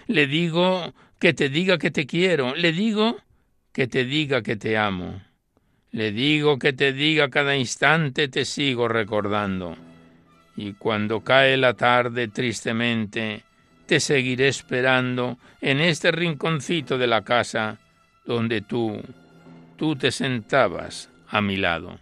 Le 0.08 0.28
digo 0.28 0.94
que 1.20 1.34
te 1.34 1.48
diga 1.48 1.78
que 1.78 1.92
te 1.92 2.06
quiero, 2.06 2.54
le 2.54 2.74
digo 2.74 3.16
que 3.72 3.88
te 3.88 4.04
diga 4.04 4.42
que 4.42 4.58
te 4.58 4.78
amo. 4.78 5.22
Le 5.96 6.12
digo 6.12 6.60
que 6.60 6.74
te 6.74 6.92
diga 6.92 7.30
cada 7.30 7.56
instante 7.56 8.28
te 8.28 8.44
sigo 8.44 8.90
recordando. 8.90 9.78
Y 10.58 10.74
cuando 10.74 11.22
cae 11.22 11.56
la 11.56 11.74
tarde 11.74 12.28
tristemente, 12.28 13.44
te 13.86 14.02
seguiré 14.02 14.50
esperando 14.50 15.38
en 15.62 15.80
este 15.80 16.12
rinconcito 16.12 16.98
de 16.98 17.08
la 17.08 17.22
casa 17.22 17.78
donde 18.26 18.60
tú, 18.60 19.02
tú 19.78 19.96
te 19.96 20.12
sentabas 20.12 21.10
a 21.30 21.40
mi 21.40 21.56
lado. 21.56 21.98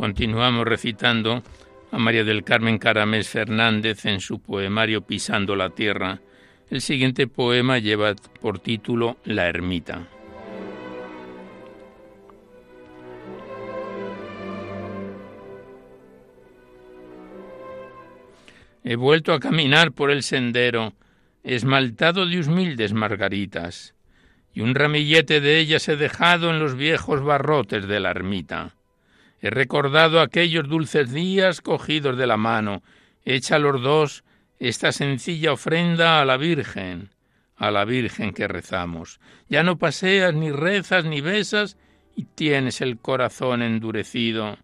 Continuamos 0.00 0.66
recitando 0.66 1.42
a 1.92 1.98
María 1.98 2.24
del 2.24 2.42
Carmen 2.42 2.78
Caramés 2.78 3.28
Fernández 3.28 4.06
en 4.06 4.20
su 4.20 4.40
poemario 4.40 5.02
Pisando 5.02 5.56
la 5.56 5.68
Tierra. 5.68 6.22
El 6.70 6.80
siguiente 6.80 7.26
poema 7.26 7.76
lleva 7.76 8.14
por 8.40 8.60
título 8.60 9.18
La 9.24 9.46
Ermita. 9.46 10.08
He 18.82 18.96
vuelto 18.96 19.34
a 19.34 19.38
caminar 19.38 19.92
por 19.92 20.10
el 20.10 20.22
sendero, 20.22 20.94
esmaltado 21.44 22.24
de 22.24 22.40
humildes 22.40 22.94
margaritas, 22.94 23.94
y 24.54 24.62
un 24.62 24.74
ramillete 24.74 25.42
de 25.42 25.58
ellas 25.58 25.86
he 25.90 25.96
dejado 25.96 26.48
en 26.48 26.58
los 26.58 26.74
viejos 26.74 27.22
barrotes 27.22 27.86
de 27.86 28.00
la 28.00 28.12
ermita. 28.12 28.79
He 29.40 29.50
recordado 29.50 30.20
aquellos 30.20 30.68
dulces 30.68 31.12
días 31.12 31.60
cogidos 31.60 32.16
de 32.16 32.26
la 32.26 32.36
mano, 32.36 32.82
hecha 33.24 33.58
los 33.58 33.80
dos 33.82 34.24
esta 34.58 34.92
sencilla 34.92 35.54
ofrenda 35.54 36.20
a 36.20 36.24
la 36.26 36.36
Virgen, 36.36 37.08
a 37.56 37.70
la 37.70 37.86
Virgen 37.86 38.34
que 38.34 38.46
rezamos. 38.46 39.18
Ya 39.48 39.62
no 39.62 39.78
paseas, 39.78 40.34
ni 40.34 40.50
rezas, 40.50 41.06
ni 41.06 41.22
besas, 41.22 41.78
y 42.14 42.24
tienes 42.24 42.82
el 42.82 42.98
corazón 42.98 43.62
endurecido 43.62 44.58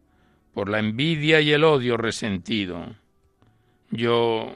por 0.53 0.69
la 0.69 0.79
envidia 0.79 1.41
y 1.41 1.53
el 1.53 1.65
odio 1.65 1.97
resentido. 1.97 2.95
Yo, 3.91 4.55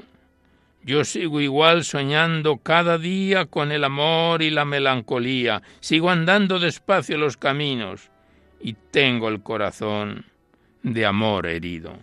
yo 0.82 1.04
sigo 1.04 1.40
igual 1.40 1.84
soñando 1.84 2.58
cada 2.58 2.98
día 2.98 3.46
con 3.46 3.72
el 3.72 3.84
amor 3.84 4.42
y 4.42 4.50
la 4.50 4.66
melancolía, 4.66 5.62
sigo 5.80 6.10
andando 6.10 6.58
despacio 6.58 7.16
los 7.16 7.38
caminos, 7.38 8.09
y 8.60 8.74
tengo 8.90 9.28
el 9.28 9.42
corazón 9.42 10.24
de 10.82 11.06
amor 11.06 11.46
herido. 11.46 11.94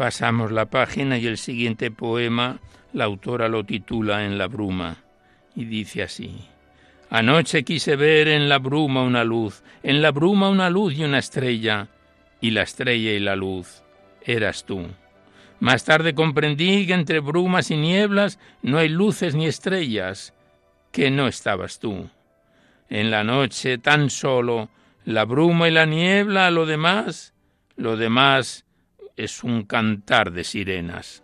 Pasamos 0.00 0.50
la 0.50 0.64
página 0.64 1.18
y 1.18 1.26
el 1.26 1.36
siguiente 1.36 1.90
poema 1.90 2.58
la 2.94 3.04
autora 3.04 3.50
lo 3.50 3.64
titula 3.64 4.24
En 4.24 4.38
la 4.38 4.46
bruma 4.46 4.96
y 5.54 5.66
dice 5.66 6.02
así. 6.02 6.40
Anoche 7.10 7.64
quise 7.64 7.96
ver 7.96 8.28
en 8.28 8.48
la 8.48 8.60
bruma 8.60 9.02
una 9.02 9.24
luz, 9.24 9.62
en 9.82 10.00
la 10.00 10.10
bruma 10.10 10.48
una 10.48 10.70
luz 10.70 10.94
y 10.94 11.04
una 11.04 11.18
estrella, 11.18 11.88
y 12.40 12.52
la 12.52 12.62
estrella 12.62 13.12
y 13.12 13.20
la 13.20 13.36
luz 13.36 13.82
eras 14.22 14.64
tú. 14.64 14.86
Más 15.58 15.84
tarde 15.84 16.14
comprendí 16.14 16.86
que 16.86 16.94
entre 16.94 17.20
brumas 17.20 17.70
y 17.70 17.76
nieblas 17.76 18.38
no 18.62 18.78
hay 18.78 18.88
luces 18.88 19.34
ni 19.34 19.44
estrellas, 19.44 20.32
que 20.92 21.10
no 21.10 21.28
estabas 21.28 21.78
tú. 21.78 22.08
En 22.88 23.10
la 23.10 23.22
noche 23.22 23.76
tan 23.76 24.08
solo 24.08 24.70
la 25.04 25.26
bruma 25.26 25.68
y 25.68 25.72
la 25.72 25.84
niebla, 25.84 26.50
lo 26.50 26.64
demás, 26.64 27.34
lo 27.76 27.98
demás 27.98 28.64
es 29.24 29.44
un 29.44 29.64
cantar 29.64 30.32
de 30.32 30.44
sirenas. 30.44 31.22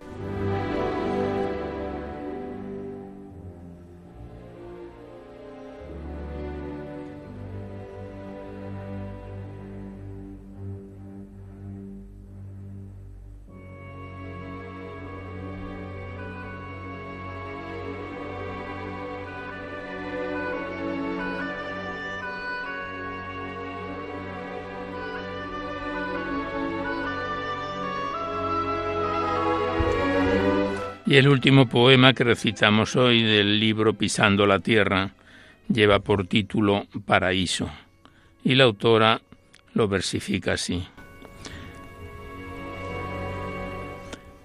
Y 31.06 31.14
el 31.14 31.28
último 31.28 31.68
poema 31.68 32.14
que 32.14 32.24
recitamos 32.24 32.96
hoy 32.96 33.22
del 33.22 33.60
libro 33.60 33.94
Pisando 33.94 34.44
la 34.44 34.58
Tierra 34.58 35.12
lleva 35.68 36.00
por 36.00 36.26
título 36.26 36.88
Paraíso 37.04 37.70
y 38.42 38.56
la 38.56 38.64
autora 38.64 39.20
lo 39.74 39.86
versifica 39.86 40.54
así. 40.54 40.84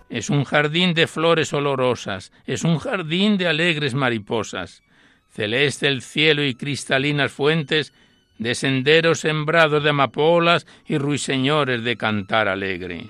Es 0.07 0.29
un 0.29 0.43
jardín 0.43 0.93
de 0.93 1.07
flores 1.07 1.51
olorosas, 1.51 2.31
es 2.45 2.63
un 2.63 2.77
jardín 2.77 3.37
de 3.37 3.47
alegres 3.47 3.95
mariposas, 3.95 4.83
celeste 5.31 5.87
el 5.87 6.03
cielo 6.03 6.43
y 6.43 6.53
cristalinas 6.53 7.31
fuentes 7.31 7.91
de 8.37 8.53
senderos 8.53 9.21
sembrados 9.21 9.83
de 9.83 9.89
amapolas 9.89 10.67
y 10.85 10.99
ruiseñores 10.99 11.83
de 11.83 11.97
cantar 11.97 12.47
alegre. 12.47 13.09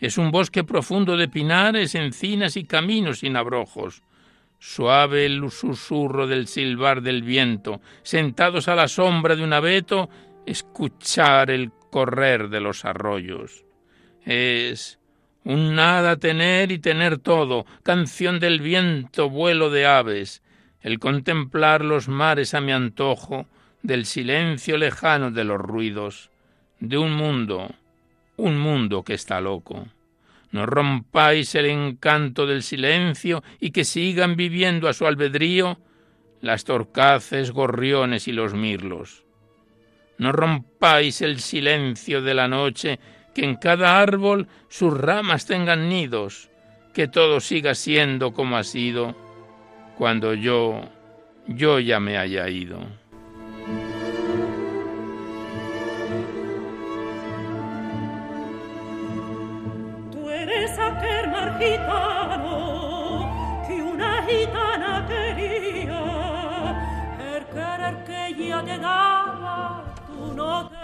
Es 0.00 0.18
un 0.18 0.30
bosque 0.30 0.62
profundo 0.64 1.16
de 1.16 1.28
pinares, 1.28 1.94
encinas 1.94 2.56
y 2.56 2.64
caminos 2.64 3.20
sin 3.20 3.36
abrojos. 3.36 4.02
Suave 4.58 5.26
el 5.26 5.50
susurro 5.50 6.26
del 6.26 6.46
silbar 6.48 7.02
del 7.02 7.22
viento, 7.22 7.80
sentados 8.02 8.68
a 8.68 8.74
la 8.74 8.88
sombra 8.88 9.36
de 9.36 9.44
un 9.44 9.52
abeto, 9.52 10.08
escuchar 10.44 11.50
el 11.50 11.70
correr 11.90 12.48
de 12.48 12.60
los 12.60 12.84
arroyos. 12.84 13.64
Es 14.24 14.98
un 15.44 15.74
nada 15.74 16.16
tener 16.16 16.72
y 16.72 16.78
tener 16.78 17.18
todo, 17.18 17.64
canción 17.82 18.40
del 18.40 18.60
viento, 18.60 19.30
vuelo 19.30 19.70
de 19.70 19.86
aves, 19.86 20.42
el 20.80 20.98
contemplar 20.98 21.84
los 21.84 22.08
mares 22.08 22.54
a 22.54 22.60
mi 22.60 22.72
antojo, 22.72 23.46
del 23.82 24.04
silencio 24.04 24.76
lejano 24.76 25.30
de 25.30 25.44
los 25.44 25.60
ruidos, 25.60 26.30
de 26.80 26.98
un 26.98 27.12
mundo 27.12 27.70
un 28.36 28.58
mundo 28.58 29.02
que 29.02 29.14
está 29.14 29.40
loco. 29.40 29.86
no 30.52 30.64
rompáis 30.64 31.54
el 31.54 31.66
encanto 31.66 32.46
del 32.46 32.62
silencio 32.62 33.42
y 33.60 33.72
que 33.72 33.84
sigan 33.84 34.36
viviendo 34.36 34.88
a 34.88 34.94
su 34.94 35.06
albedrío 35.06 35.78
las 36.40 36.64
torcaces, 36.64 37.50
gorriones 37.50 38.28
y 38.28 38.32
los 38.32 38.54
mirlos. 38.54 39.24
No 40.18 40.32
rompáis 40.32 41.20
el 41.20 41.40
silencio 41.40 42.22
de 42.22 42.34
la 42.34 42.48
noche, 42.48 42.98
que 43.34 43.44
en 43.44 43.56
cada 43.56 44.00
árbol 44.00 44.48
sus 44.68 44.96
ramas 44.96 45.44
tengan 45.44 45.88
nidos, 45.88 46.48
que 46.94 47.08
todo 47.08 47.40
siga 47.40 47.74
siendo 47.74 48.32
como 48.32 48.56
ha 48.56 48.64
sido 48.64 49.14
cuando 49.98 50.34
yo, 50.34 50.80
yo 51.46 51.80
ya 51.80 52.00
me 52.00 52.16
haya 52.16 52.48
ido. 52.48 52.78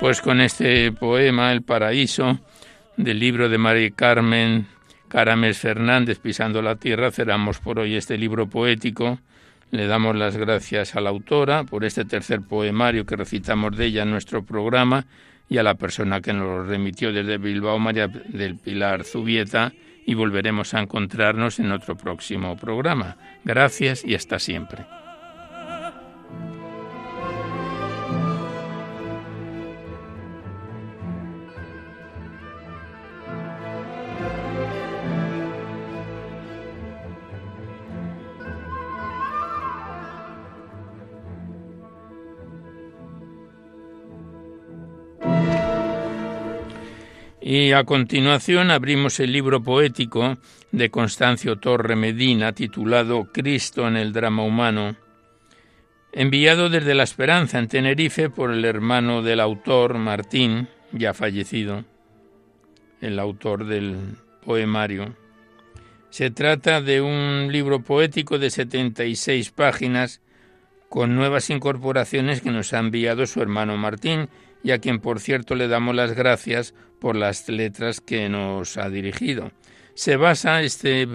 Pues 0.00 0.20
con 0.20 0.40
este 0.40 0.90
poema, 0.92 1.52
El 1.52 1.62
Paraíso, 1.62 2.40
del 2.96 3.20
libro 3.20 3.48
de 3.48 3.58
María 3.58 3.90
Carmen 3.90 4.66
Carames 5.08 5.58
Fernández, 5.58 6.18
Pisando 6.18 6.60
la 6.60 6.76
Tierra, 6.76 7.10
cerramos 7.10 7.58
por 7.58 7.78
hoy 7.78 7.94
este 7.94 8.18
libro 8.18 8.48
poético. 8.48 9.20
Le 9.70 9.86
damos 9.86 10.16
las 10.16 10.36
gracias 10.36 10.96
a 10.96 11.00
la 11.00 11.10
autora 11.10 11.64
por 11.64 11.84
este 11.84 12.04
tercer 12.04 12.40
poemario 12.40 13.06
que 13.06 13.16
recitamos 13.16 13.76
de 13.76 13.86
ella 13.86 14.02
en 14.02 14.10
nuestro 14.10 14.42
programa 14.42 15.06
y 15.48 15.58
a 15.58 15.62
la 15.62 15.74
persona 15.74 16.20
que 16.20 16.32
nos 16.32 16.46
lo 16.46 16.64
remitió 16.64 17.12
desde 17.12 17.38
Bilbao, 17.38 17.78
María 17.78 18.08
del 18.08 18.56
Pilar 18.56 19.04
Zubieta, 19.04 19.72
y 20.04 20.14
volveremos 20.14 20.74
a 20.74 20.80
encontrarnos 20.80 21.58
en 21.58 21.72
otro 21.72 21.96
próximo 21.96 22.56
programa. 22.56 23.16
Gracias 23.44 24.04
y 24.04 24.14
hasta 24.14 24.38
siempre. 24.38 24.84
Y 47.44 47.72
a 47.72 47.82
continuación 47.82 48.70
abrimos 48.70 49.18
el 49.18 49.32
libro 49.32 49.64
poético 49.64 50.38
de 50.70 50.90
Constancio 50.92 51.56
Torre 51.56 51.96
Medina 51.96 52.52
titulado 52.52 53.32
Cristo 53.32 53.88
en 53.88 53.96
el 53.96 54.12
drama 54.12 54.44
humano, 54.44 54.94
enviado 56.12 56.70
desde 56.70 56.94
La 56.94 57.02
Esperanza 57.02 57.58
en 57.58 57.66
Tenerife 57.66 58.30
por 58.30 58.52
el 58.52 58.64
hermano 58.64 59.22
del 59.22 59.40
autor 59.40 59.98
Martín, 59.98 60.68
ya 60.92 61.14
fallecido, 61.14 61.84
el 63.00 63.18
autor 63.18 63.66
del 63.66 63.96
poemario. 64.46 65.16
Se 66.10 66.30
trata 66.30 66.80
de 66.80 67.00
un 67.00 67.48
libro 67.50 67.82
poético 67.82 68.38
de 68.38 68.50
76 68.50 69.50
páginas 69.50 70.20
con 70.88 71.16
nuevas 71.16 71.50
incorporaciones 71.50 72.40
que 72.40 72.52
nos 72.52 72.72
ha 72.72 72.78
enviado 72.78 73.26
su 73.26 73.42
hermano 73.42 73.76
Martín 73.76 74.28
y 74.64 74.70
a 74.70 74.78
quien 74.78 75.00
por 75.00 75.20
cierto 75.20 75.54
le 75.54 75.68
damos 75.68 75.94
las 75.94 76.12
gracias 76.12 76.74
por 77.00 77.16
las 77.16 77.48
letras 77.48 78.00
que 78.00 78.28
nos 78.28 78.76
ha 78.76 78.88
dirigido. 78.88 79.50
Se 79.94 80.16
basa 80.16 80.62
este 80.62 81.08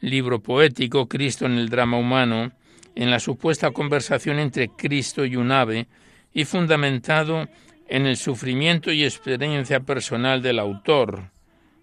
libro 0.00 0.40
poético, 0.40 1.08
Cristo 1.08 1.46
en 1.46 1.52
el 1.52 1.68
drama 1.68 1.98
humano, 1.98 2.52
en 2.94 3.10
la 3.10 3.18
supuesta 3.18 3.72
conversación 3.72 4.38
entre 4.38 4.68
Cristo 4.68 5.24
y 5.24 5.36
un 5.36 5.50
ave 5.50 5.88
y 6.32 6.44
fundamentado 6.44 7.48
en 7.88 8.06
el 8.06 8.16
sufrimiento 8.16 8.92
y 8.92 9.04
experiencia 9.04 9.80
personal 9.80 10.42
del 10.42 10.58
autor, 10.58 11.30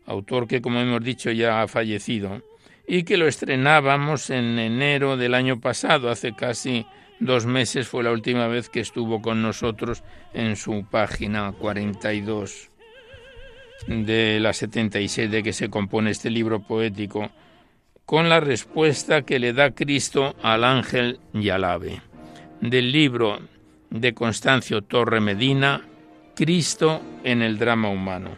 autor 0.05 0.47
que 0.47 0.61
como 0.61 0.79
hemos 0.79 1.03
dicho 1.03 1.31
ya 1.31 1.61
ha 1.61 1.67
fallecido, 1.67 2.41
y 2.87 3.03
que 3.03 3.17
lo 3.17 3.27
estrenábamos 3.27 4.29
en 4.29 4.59
enero 4.59 5.15
del 5.17 5.33
año 5.33 5.59
pasado, 5.59 6.09
hace 6.09 6.33
casi 6.33 6.85
dos 7.21 7.45
meses 7.45 7.87
fue 7.87 8.03
la 8.03 8.11
última 8.11 8.47
vez 8.47 8.67
que 8.67 8.81
estuvo 8.81 9.21
con 9.21 9.41
nosotros 9.41 10.03
en 10.33 10.55
su 10.55 10.83
página 10.89 11.53
42 11.53 12.69
de 13.87 14.39
la 14.39 14.53
76 14.53 15.31
de 15.31 15.43
que 15.43 15.53
se 15.53 15.69
compone 15.69 16.11
este 16.11 16.29
libro 16.29 16.61
poético, 16.61 17.29
con 18.05 18.27
la 18.27 18.39
respuesta 18.39 19.21
que 19.21 19.39
le 19.39 19.53
da 19.53 19.71
Cristo 19.71 20.35
al 20.41 20.63
ángel 20.63 21.19
y 21.33 21.49
al 21.49 21.63
ave. 21.63 22.01
Del 22.59 22.91
libro 22.91 23.39
de 23.89 24.13
Constancio 24.13 24.81
Torre 24.81 25.21
Medina, 25.21 25.81
Cristo 26.35 27.01
en 27.23 27.41
el 27.41 27.57
drama 27.57 27.89
humano. 27.89 28.31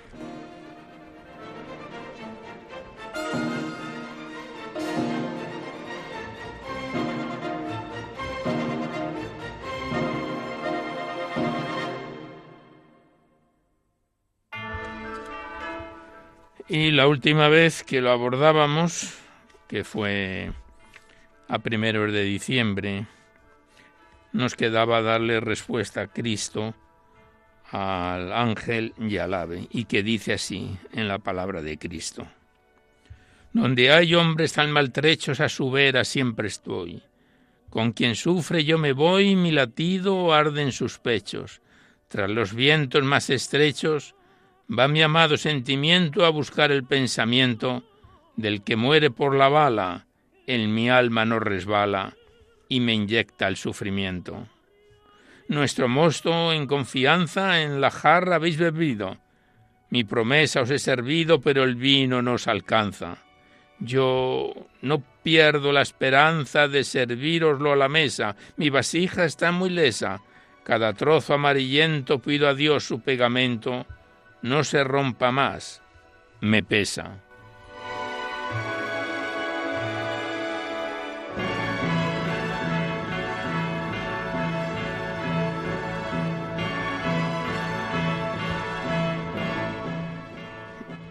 Y 16.69 16.91
la 16.91 17.08
última 17.08 17.49
vez 17.49 17.84
que 17.84 17.99
lo 17.99 18.12
abordábamos, 18.12 19.17
que 19.67 19.84
fue 19.84 20.52
a 21.49 21.60
primeros 21.60 22.13
de 22.13 22.23
diciembre, 22.23 23.06
nos 24.32 24.56
quedaba 24.56 25.02
darle 25.02 25.41
respuesta 25.41 26.02
a 26.02 26.08
Cristo, 26.08 26.73
al 27.69 28.32
ángel 28.32 28.93
y 28.97 29.17
al 29.17 29.34
ave, 29.34 29.67
y 29.71 29.86
que 29.86 30.04
dice 30.04 30.34
así 30.34 30.78
en 30.93 31.08
la 31.08 31.19
palabra 31.19 31.62
de 31.62 31.78
Cristo. 31.78 32.28
Donde 33.52 33.91
hay 33.91 34.15
hombres 34.15 34.54
tan 34.54 34.71
maltrechos 34.71 35.39
a 35.41 35.49
su 35.49 35.69
vera 35.69 36.06
siempre 36.06 36.47
estoy. 36.47 37.04
Con 37.69 37.91
quien 37.91 38.15
sufre 38.15 38.63
yo 38.63 38.78
me 38.78 38.93
voy, 38.93 39.36
mi 39.36 39.52
latido 39.52 40.34
arde 40.34 40.62
en 40.62 40.71
sus 40.71 40.97
pechos. 40.97 41.62
Tras 42.08 42.30
los 42.30 42.54
vientos 42.54 43.04
más 43.04 43.30
estrechos, 43.30 44.15
va 44.69 44.88
mi 44.88 45.02
amado 45.02 45.38
sentimiento 45.38 46.26
a 46.26 46.30
buscar 46.30 46.71
el 46.71 46.84
pensamiento 46.84 47.84
del 48.36 48.63
que 48.63 48.76
muere 48.76 49.12
por 49.12 49.36
la 49.36 49.49
bala, 49.49 50.06
en 50.47 50.73
mi 50.73 50.89
alma 50.89 51.26
no 51.26 51.39
resbala 51.39 52.15
y 52.67 52.80
me 52.80 52.93
inyecta 52.93 53.47
el 53.47 53.58
sufrimiento. 53.58 54.47
Nuestro 55.47 55.88
mosto 55.88 56.54
en 56.54 56.65
confianza 56.67 57.62
en 57.62 57.82
la 57.82 57.91
jarra 57.91 58.38
habéis 58.38 58.58
bebido. 58.58 59.17
Mi 59.89 60.04
promesa 60.04 60.62
os 60.62 60.71
he 60.71 60.80
servido, 60.80 61.41
pero 61.41 61.63
el 61.63 61.76
vino 61.76 62.21
no 62.21 62.34
os 62.34 62.47
alcanza. 62.47 63.17
Yo 63.80 64.54
no 64.82 65.04
pierdo 65.21 65.71
la 65.71 65.82
esperanza 65.82 66.67
de 66.67 66.84
serviroslo 66.84 67.73
a 67.73 67.76
la 67.76 67.89
mesa. 67.89 68.36
Mi 68.58 68.69
vasija 68.69 69.26
está 69.26 69.52
muy 69.52 69.69
lesa. 69.69 70.21
Cada 70.63 70.93
trozo 70.93 71.34
amarillento 71.34 72.19
pido 72.19 72.47
a 72.47 72.56
Dios 72.56 72.86
su 72.86 73.02
pegamento 73.02 73.86
no 74.44 74.66
se 74.66 74.84
rompa 74.84 75.32
más, 75.32 75.82
me 76.42 76.64
pesa. 76.64 77.22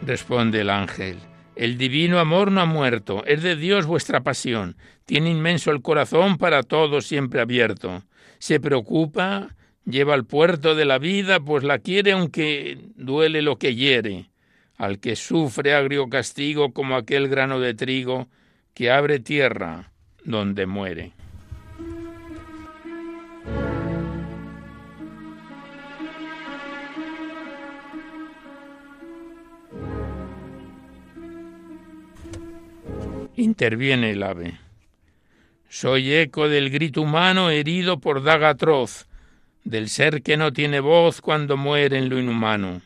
Responde 0.03 0.61
el 0.61 0.69
ángel. 0.69 1.19
El 1.57 1.79
divino 1.79 2.19
amor 2.19 2.53
no 2.53 2.61
ha 2.61 2.67
muerto, 2.67 3.25
es 3.25 3.43
de 3.43 3.57
Dios 3.57 3.87
vuestra 3.87 4.23
pasión, 4.23 4.77
tiene 5.07 5.31
inmenso 5.31 5.71
el 5.71 5.81
corazón 5.81 6.37
para 6.37 6.63
todos 6.63 7.07
siempre 7.07 7.41
abierto. 7.41 8.03
Se 8.39 8.61
preocupa 8.61 9.55
lleva 9.85 10.15
al 10.15 10.25
puerto 10.25 10.75
de 10.75 10.85
la 10.85 10.99
vida, 10.99 11.41
pues 11.41 11.65
la 11.65 11.79
quiere 11.79 12.13
aunque 12.13 12.79
duele 12.97 13.43
lo 13.43 13.57
que 13.59 13.75
hiere, 13.75 14.31
al 14.77 14.99
que 14.99 15.17
sufre 15.17 15.75
agrio 15.75 16.09
castigo 16.09 16.73
como 16.73 16.97
aquel 16.97 17.29
grano 17.29 17.61
de 17.61 17.75
trigo 17.75 18.29
que 18.75 18.91
abre 18.91 19.19
tierra 19.19 19.93
donde 20.25 20.67
muere. 20.67 21.13
Interviene 33.35 34.11
el 34.11 34.23
ave. 34.23 34.59
Soy 35.69 36.13
eco 36.13 36.51
del 36.51 36.69
grito 36.69 37.01
humano 37.01 37.49
herido 37.49 37.99
por 37.99 38.23
daga 38.23 38.51
atroz, 38.51 39.09
del 39.65 39.89
ser 39.89 40.23
que 40.23 40.37
no 40.37 40.53
tiene 40.53 40.81
voz 40.81 41.21
cuando 41.21 41.57
muere 41.57 41.99
en 41.99 42.09
lo 42.09 42.19
inhumano. 42.19 42.83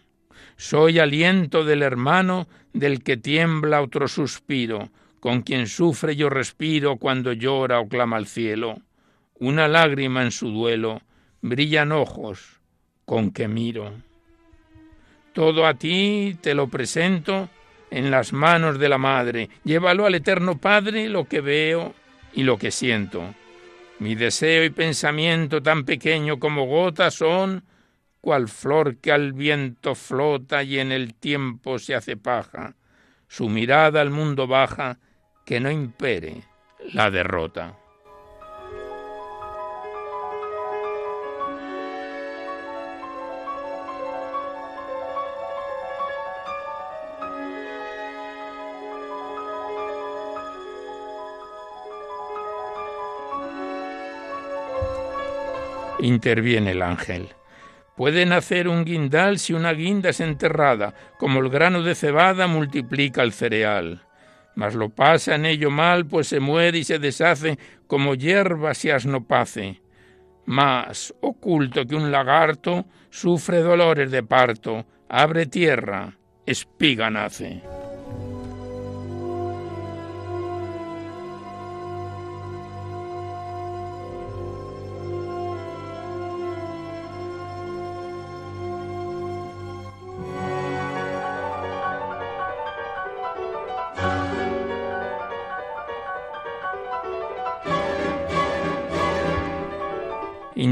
Soy 0.57 0.99
aliento 0.99 1.65
del 1.65 1.83
hermano 1.83 2.49
del 2.73 3.03
que 3.03 3.17
tiembla 3.17 3.83
otro 3.83 4.09
suspiro, 4.09 4.91
con 5.21 5.43
quien 5.43 5.67
sufre 5.67 6.17
yo 6.17 6.29
respiro 6.29 6.97
cuando 6.97 7.33
llora 7.33 7.81
o 7.81 7.89
clama 7.89 8.17
al 8.17 8.27
cielo. 8.27 8.79
Una 9.39 9.69
lágrima 9.69 10.23
en 10.23 10.31
su 10.31 10.51
duelo, 10.51 11.03
brillan 11.43 11.93
ojos 11.93 12.61
con 13.05 13.31
que 13.31 13.49
miro. 13.49 13.93
Todo 15.33 15.67
a 15.67 15.75
ti 15.75 16.37
te 16.41 16.55
lo 16.55 16.69
presento 16.69 17.49
en 17.91 18.11
las 18.11 18.33
manos 18.33 18.79
de 18.79 18.89
la 18.89 18.99
Madre. 18.99 19.51
Llévalo 19.65 20.07
al 20.07 20.15
Eterno 20.15 20.59
Padre 20.59 21.09
lo 21.09 21.27
que 21.27 21.41
veo 21.41 21.95
y 22.33 22.43
lo 22.43 22.59
que 22.59 22.71
siento. 22.71 23.35
Mi 23.99 24.15
deseo 24.15 24.65
y 24.65 24.71
pensamiento 24.71 25.63
tan 25.63 25.85
pequeño 25.85 26.39
como 26.39 26.67
gotas 26.67 27.15
son 27.15 27.65
cual 28.21 28.49
flor 28.49 28.97
que 28.97 29.13
al 29.13 29.33
viento 29.33 29.95
flota 29.95 30.63
y 30.63 30.79
en 30.79 30.93
el 30.93 31.15
tiempo 31.15 31.79
se 31.79 31.95
hace 31.95 32.17
paja. 32.17 32.75
Su 33.29 33.49
mirada 33.49 34.01
al 34.01 34.11
mundo 34.11 34.47
baja, 34.47 34.99
que 35.45 35.61
no 35.61 35.71
impere 35.71 36.43
la 36.93 37.11
derrota. 37.11 37.77
Interviene 56.07 56.71
el 56.71 56.83
ángel. 56.83 57.31
Puede 57.97 58.27
nacer 58.27 58.69
un 58.69 58.85
guindal 58.85 59.41
si 59.41 59.55
una 59.55 59.73
guinda 59.73 60.11
es 60.11 60.21
enterrada, 60.21 60.95
como 61.19 61.41
el 61.41 61.51
grano 61.51 61.83
de 61.83 61.97
cebada 61.97 62.47
multiplica 62.47 63.25
el 63.25 63.33
cereal. 63.33 64.03
Mas 64.55 64.77
lo 64.77 64.91
pasa 64.91 65.35
en 65.35 65.47
ello 65.47 65.69
mal, 65.69 66.07
pues 66.07 66.29
se 66.29 66.39
muere 66.39 66.79
y 66.79 66.85
se 66.85 67.01
deshace 67.01 67.59
como 67.89 68.15
hierba 68.15 68.75
si 68.75 68.89
asnopace. 68.89 69.81
Más 70.45 71.13
oculto 71.21 71.85
que 71.87 71.97
un 71.97 72.13
lagarto, 72.13 72.87
sufre 73.11 73.59
dolores 73.59 74.13
de 74.13 74.23
parto, 74.23 74.87
abre 75.09 75.47
tierra, 75.47 76.17
espiga 76.47 77.11
nace. 77.11 77.63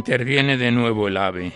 Interviene 0.06 0.58
de 0.58 0.70
nuevo 0.70 1.08
el 1.08 1.16
ave. 1.16 1.50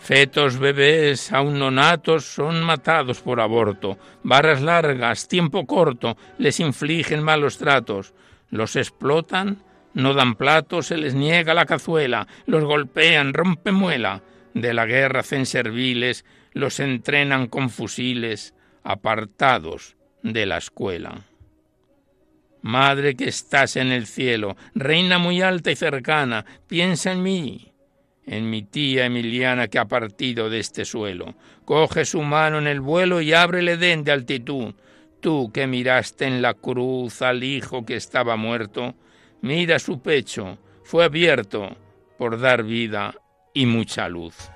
Fetos, 0.00 0.58
bebés, 0.58 1.30
aún 1.30 1.60
nonatos, 1.60 2.24
son 2.24 2.60
matados 2.64 3.20
por 3.20 3.40
aborto. 3.40 3.98
Barras 4.24 4.60
largas, 4.62 5.28
tiempo 5.28 5.64
corto, 5.64 6.16
les 6.38 6.58
infligen 6.58 7.22
malos 7.22 7.56
tratos. 7.56 8.12
Los 8.50 8.74
explotan, 8.74 9.62
no 9.94 10.12
dan 10.12 10.34
platos, 10.34 10.88
se 10.88 10.96
les 10.96 11.14
niega 11.14 11.54
la 11.54 11.66
cazuela, 11.66 12.26
los 12.46 12.64
golpean, 12.64 13.32
rompen 13.32 13.76
muela. 13.76 14.22
De 14.54 14.74
la 14.74 14.86
guerra 14.86 15.20
hacen 15.20 15.46
serviles, 15.46 16.24
los 16.52 16.80
entrenan 16.80 17.46
con 17.46 17.70
fusiles, 17.70 18.54
apartados 18.82 19.94
de 20.24 20.46
la 20.46 20.56
escuela. 20.56 21.20
Madre 22.60 23.14
que 23.14 23.28
estás 23.28 23.76
en 23.76 23.92
el 23.92 24.08
cielo, 24.08 24.56
reina 24.74 25.18
muy 25.18 25.42
alta 25.42 25.70
y 25.70 25.76
cercana, 25.76 26.44
piensa 26.66 27.12
en 27.12 27.22
mí, 27.22 27.73
en 28.26 28.48
mi 28.50 28.62
tía 28.62 29.06
Emiliana 29.06 29.68
que 29.68 29.78
ha 29.78 29.84
partido 29.84 30.50
de 30.50 30.60
este 30.60 30.84
suelo. 30.84 31.34
Coge 31.64 32.04
su 32.04 32.22
mano 32.22 32.58
en 32.58 32.66
el 32.66 32.80
vuelo 32.80 33.20
y 33.20 33.32
ábrele 33.32 33.76
den 33.76 34.04
de 34.04 34.12
altitud. 34.12 34.74
Tú 35.20 35.50
que 35.52 35.66
miraste 35.66 36.26
en 36.26 36.42
la 36.42 36.54
cruz 36.54 37.22
al 37.22 37.42
hijo 37.42 37.84
que 37.84 37.96
estaba 37.96 38.36
muerto, 38.36 38.94
mira 39.40 39.78
su 39.78 40.00
pecho, 40.00 40.58
fue 40.84 41.04
abierto 41.04 41.76
por 42.18 42.40
dar 42.40 42.62
vida 42.62 43.14
y 43.54 43.66
mucha 43.66 44.08
luz. 44.08 44.53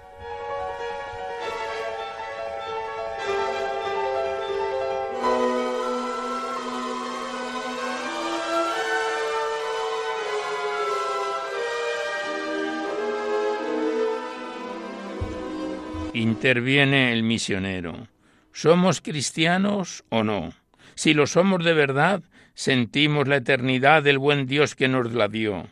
Interviene 16.14 17.12
el 17.12 17.22
misionero. 17.22 18.08
¿Somos 18.52 19.00
cristianos 19.00 20.04
o 20.08 20.24
no? 20.24 20.52
Si 20.94 21.14
lo 21.14 21.26
somos 21.26 21.64
de 21.64 21.74
verdad, 21.74 22.22
sentimos 22.54 23.28
la 23.28 23.36
eternidad 23.36 24.02
del 24.02 24.18
buen 24.18 24.46
Dios 24.46 24.74
que 24.74 24.88
nos 24.88 25.12
la 25.12 25.28
dio. 25.28 25.68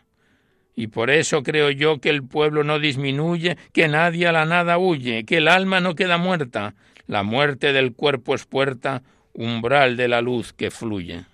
Y 0.76 0.88
por 0.88 1.10
eso 1.10 1.42
creo 1.42 1.70
yo 1.70 2.00
que 2.00 2.10
el 2.10 2.22
pueblo 2.22 2.62
no 2.62 2.78
disminuye, 2.78 3.56
que 3.72 3.88
nadie 3.88 4.26
a 4.26 4.32
la 4.32 4.44
nada 4.44 4.78
huye, 4.78 5.24
que 5.24 5.38
el 5.38 5.48
alma 5.48 5.80
no 5.80 5.94
queda 5.94 6.18
muerta. 6.18 6.74
La 7.06 7.22
muerte 7.22 7.72
del 7.72 7.94
cuerpo 7.94 8.34
es 8.34 8.44
puerta, 8.44 9.02
umbral 9.32 9.96
de 9.96 10.08
la 10.08 10.20
luz 10.20 10.52
que 10.52 10.70
fluye. 10.70 11.24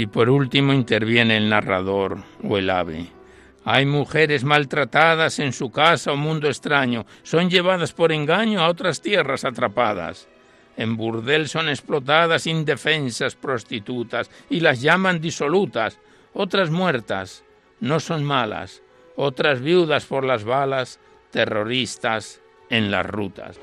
Y 0.00 0.06
por 0.06 0.30
último 0.30 0.72
interviene 0.72 1.36
el 1.36 1.50
narrador 1.50 2.22
o 2.42 2.56
el 2.56 2.70
ave. 2.70 3.08
Hay 3.66 3.84
mujeres 3.84 4.44
maltratadas 4.44 5.38
en 5.40 5.52
su 5.52 5.70
casa 5.70 6.12
o 6.12 6.16
mundo 6.16 6.48
extraño, 6.48 7.04
son 7.22 7.50
llevadas 7.50 7.92
por 7.92 8.10
engaño 8.10 8.62
a 8.62 8.70
otras 8.70 9.02
tierras 9.02 9.44
atrapadas. 9.44 10.26
En 10.78 10.96
burdel 10.96 11.50
son 11.50 11.68
explotadas 11.68 12.46
indefensas 12.46 13.34
prostitutas 13.34 14.30
y 14.48 14.60
las 14.60 14.80
llaman 14.80 15.20
disolutas, 15.20 15.98
otras 16.32 16.70
muertas, 16.70 17.44
no 17.80 18.00
son 18.00 18.24
malas, 18.24 18.82
otras 19.16 19.60
viudas 19.60 20.06
por 20.06 20.24
las 20.24 20.44
balas, 20.44 20.98
terroristas 21.30 22.40
en 22.70 22.90
las 22.90 23.04
rutas. 23.04 23.60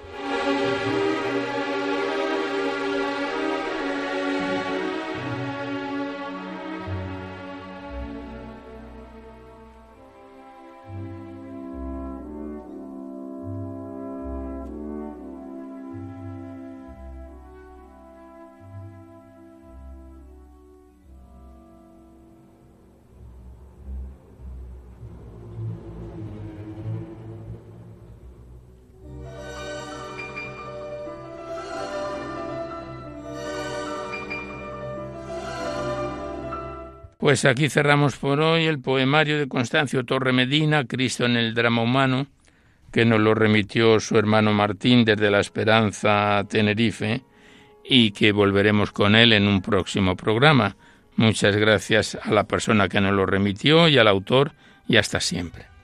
Pues 37.28 37.44
aquí 37.44 37.68
cerramos 37.68 38.16
por 38.16 38.40
hoy 38.40 38.68
el 38.68 38.80
poemario 38.80 39.38
de 39.38 39.50
Constancio 39.50 40.06
Torre 40.06 40.32
Medina, 40.32 40.86
Cristo 40.86 41.26
en 41.26 41.36
el 41.36 41.54
drama 41.54 41.82
humano, 41.82 42.28
que 42.90 43.04
nos 43.04 43.20
lo 43.20 43.36
remitió 43.36 44.00
su 44.00 44.18
hermano 44.18 44.54
Martín 44.54 45.04
desde 45.04 45.30
La 45.30 45.42
Esperanza 45.42 46.46
Tenerife 46.50 47.24
y 47.84 48.12
que 48.12 48.32
volveremos 48.32 48.94
con 48.94 49.14
él 49.14 49.34
en 49.34 49.46
un 49.46 49.62
próximo 49.62 50.16
programa. 50.16 50.78
Muchas 51.18 51.58
gracias 51.58 52.18
a 52.24 52.32
la 52.32 52.46
persona 52.46 52.88
que 52.88 53.02
nos 53.02 53.12
lo 53.12 53.26
remitió 53.26 53.90
y 53.90 53.98
al 53.98 54.08
autor 54.08 54.54
y 54.88 54.96
hasta 54.96 55.20
siempre. 55.20 55.77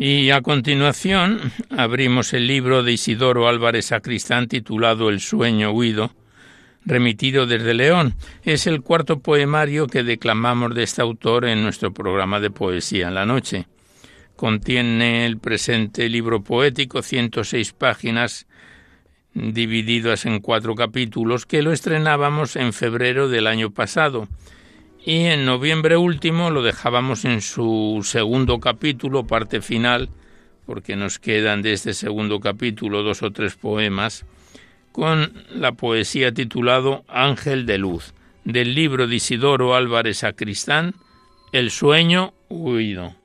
Y 0.00 0.30
a 0.30 0.42
continuación 0.42 1.52
abrimos 1.70 2.32
el 2.32 2.46
libro 2.46 2.84
de 2.84 2.92
Isidoro 2.92 3.48
Álvarez 3.48 3.86
Sacristán 3.86 4.46
titulado 4.46 5.08
El 5.08 5.18
sueño 5.18 5.72
huido, 5.72 6.12
remitido 6.84 7.46
desde 7.46 7.74
León. 7.74 8.14
Es 8.44 8.68
el 8.68 8.82
cuarto 8.82 9.18
poemario 9.18 9.88
que 9.88 10.04
declamamos 10.04 10.72
de 10.76 10.84
este 10.84 11.02
autor 11.02 11.46
en 11.46 11.64
nuestro 11.64 11.92
programa 11.92 12.38
de 12.38 12.52
poesía 12.52 13.08
en 13.08 13.16
la 13.16 13.26
noche. 13.26 13.66
Contiene 14.36 15.26
el 15.26 15.38
presente 15.38 16.08
libro 16.08 16.44
poético 16.44 17.02
106 17.02 17.72
páginas 17.72 18.46
divididas 19.34 20.26
en 20.26 20.38
cuatro 20.38 20.76
capítulos 20.76 21.44
que 21.44 21.60
lo 21.60 21.72
estrenábamos 21.72 22.54
en 22.54 22.72
febrero 22.72 23.28
del 23.28 23.48
año 23.48 23.72
pasado 23.72 24.28
y 25.04 25.26
en 25.26 25.44
noviembre 25.44 25.96
último 25.96 26.50
lo 26.50 26.62
dejábamos 26.62 27.24
en 27.24 27.40
su 27.40 28.00
segundo 28.04 28.60
capítulo, 28.60 29.26
parte 29.26 29.60
final, 29.60 30.08
porque 30.66 30.96
nos 30.96 31.18
quedan 31.18 31.62
de 31.62 31.72
este 31.72 31.94
segundo 31.94 32.40
capítulo 32.40 33.02
dos 33.02 33.22
o 33.22 33.30
tres 33.30 33.54
poemas, 33.54 34.26
con 34.92 35.32
la 35.54 35.72
poesía 35.72 36.32
titulado 36.32 37.04
Ángel 37.08 37.64
de 37.66 37.78
Luz, 37.78 38.12
del 38.44 38.74
libro 38.74 39.06
de 39.06 39.16
Isidoro 39.16 39.74
Álvarez 39.74 40.18
Sacristán, 40.18 40.94
El 41.52 41.70
sueño 41.70 42.34
huido. 42.48 43.17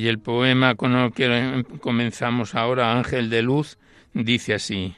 Y 0.00 0.08
el 0.08 0.18
poema 0.18 0.76
con 0.76 0.96
el 0.96 1.12
que 1.12 1.62
comenzamos 1.82 2.54
ahora, 2.54 2.96
Ángel 2.96 3.28
de 3.28 3.42
Luz, 3.42 3.76
dice 4.14 4.54
así. 4.54 4.96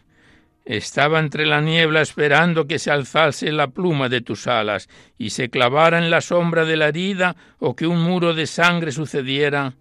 Estaba 0.64 1.18
entre 1.18 1.44
la 1.44 1.60
niebla 1.60 2.02
esperando 2.02 2.68
que 2.68 2.78
se 2.78 2.92
alzase 2.92 3.50
la 3.50 3.66
pluma 3.66 4.08
de 4.08 4.20
tus 4.20 4.46
alas 4.46 4.88
y 5.18 5.30
se 5.30 5.50
clavara 5.50 5.98
en 5.98 6.08
la 6.08 6.20
sombra 6.20 6.64
de 6.64 6.76
la 6.76 6.86
herida 6.86 7.34
o 7.58 7.74
que 7.74 7.88
un 7.88 8.00
muro 8.00 8.32
de 8.32 8.46
sangre 8.46 8.92
sucediera 8.92 9.74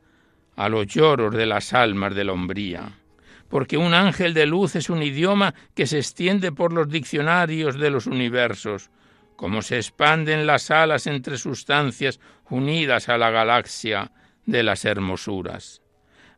a 0.56 0.70
los 0.70 0.88
lloros 0.88 1.36
de 1.36 1.46
las 1.46 1.72
almas 1.74 2.16
de 2.16 2.24
la 2.24 2.34
hombría. 2.34 2.98
Porque 3.48 3.78
un 3.78 3.94
ángel 3.94 4.34
de 4.34 4.48
luz 4.48 4.76
es 4.76 4.90
un 4.90 5.04
idioma 5.04 5.54
que 5.76 5.86
se 5.86 6.00
extiende 6.00 6.52
por 6.52 6.74
los 6.74 6.90
diccionarios 6.90 7.78
de 7.78 7.92
los 7.92 8.08
universos, 8.08 8.90
como 9.36 9.62
se 9.62 9.78
expanden 9.78 10.48
las 10.48 10.72
alas 10.72 11.06
entre 11.06 11.38
sustancias 11.38 12.20
unidas 12.50 13.08
a 13.08 13.20
la 13.20 13.30
galaxia, 13.30 14.10
de 14.46 14.64
las 14.64 14.86
hermosuras. 14.86 15.82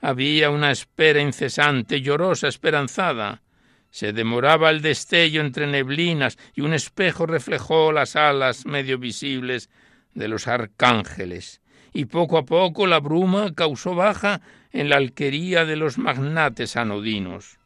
Había 0.01 0.49
una 0.49 0.71
espera 0.71 1.21
incesante, 1.21 2.01
llorosa, 2.01 2.47
esperanzada. 2.47 3.41
Se 3.89 4.11
demoraba 4.11 4.69
el 4.69 4.81
destello 4.81 5.41
entre 5.41 5.67
neblinas 5.67 6.37
y 6.55 6.61
un 6.61 6.73
espejo 6.73 7.25
reflejó 7.25 7.91
las 7.91 8.15
alas 8.15 8.65
medio 8.65 8.97
visibles 8.97 9.69
de 10.13 10.27
los 10.27 10.47
arcángeles, 10.47 11.61
y 11.93 12.05
poco 12.05 12.37
a 12.37 12.45
poco 12.45 12.87
la 12.87 12.99
bruma 12.99 13.53
causó 13.53 13.95
baja 13.95 14.41
en 14.71 14.89
la 14.89 14.97
alquería 14.97 15.65
de 15.65 15.75
los 15.75 15.97
magnates 15.97 16.75
anodinos. 16.75 17.59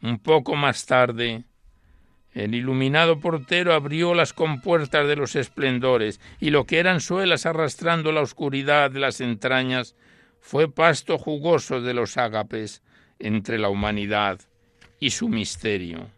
Un 0.00 0.18
poco 0.18 0.56
más 0.56 0.86
tarde, 0.86 1.44
el 2.34 2.54
iluminado 2.54 3.20
portero 3.20 3.74
abrió 3.74 4.14
las 4.14 4.32
compuertas 4.32 5.06
de 5.06 5.16
los 5.16 5.36
esplendores, 5.36 6.20
y 6.40 6.50
lo 6.50 6.64
que 6.64 6.78
eran 6.78 7.00
suelas 7.00 7.44
arrastrando 7.44 8.10
la 8.12 8.22
oscuridad 8.22 8.90
de 8.90 9.00
las 9.00 9.20
entrañas 9.20 9.94
fue 10.40 10.70
pasto 10.70 11.18
jugoso 11.18 11.80
de 11.80 11.94
los 11.94 12.16
ágapes 12.16 12.82
entre 13.18 13.58
la 13.58 13.68
humanidad 13.68 14.40
y 14.98 15.10
su 15.10 15.28
misterio. 15.28 16.10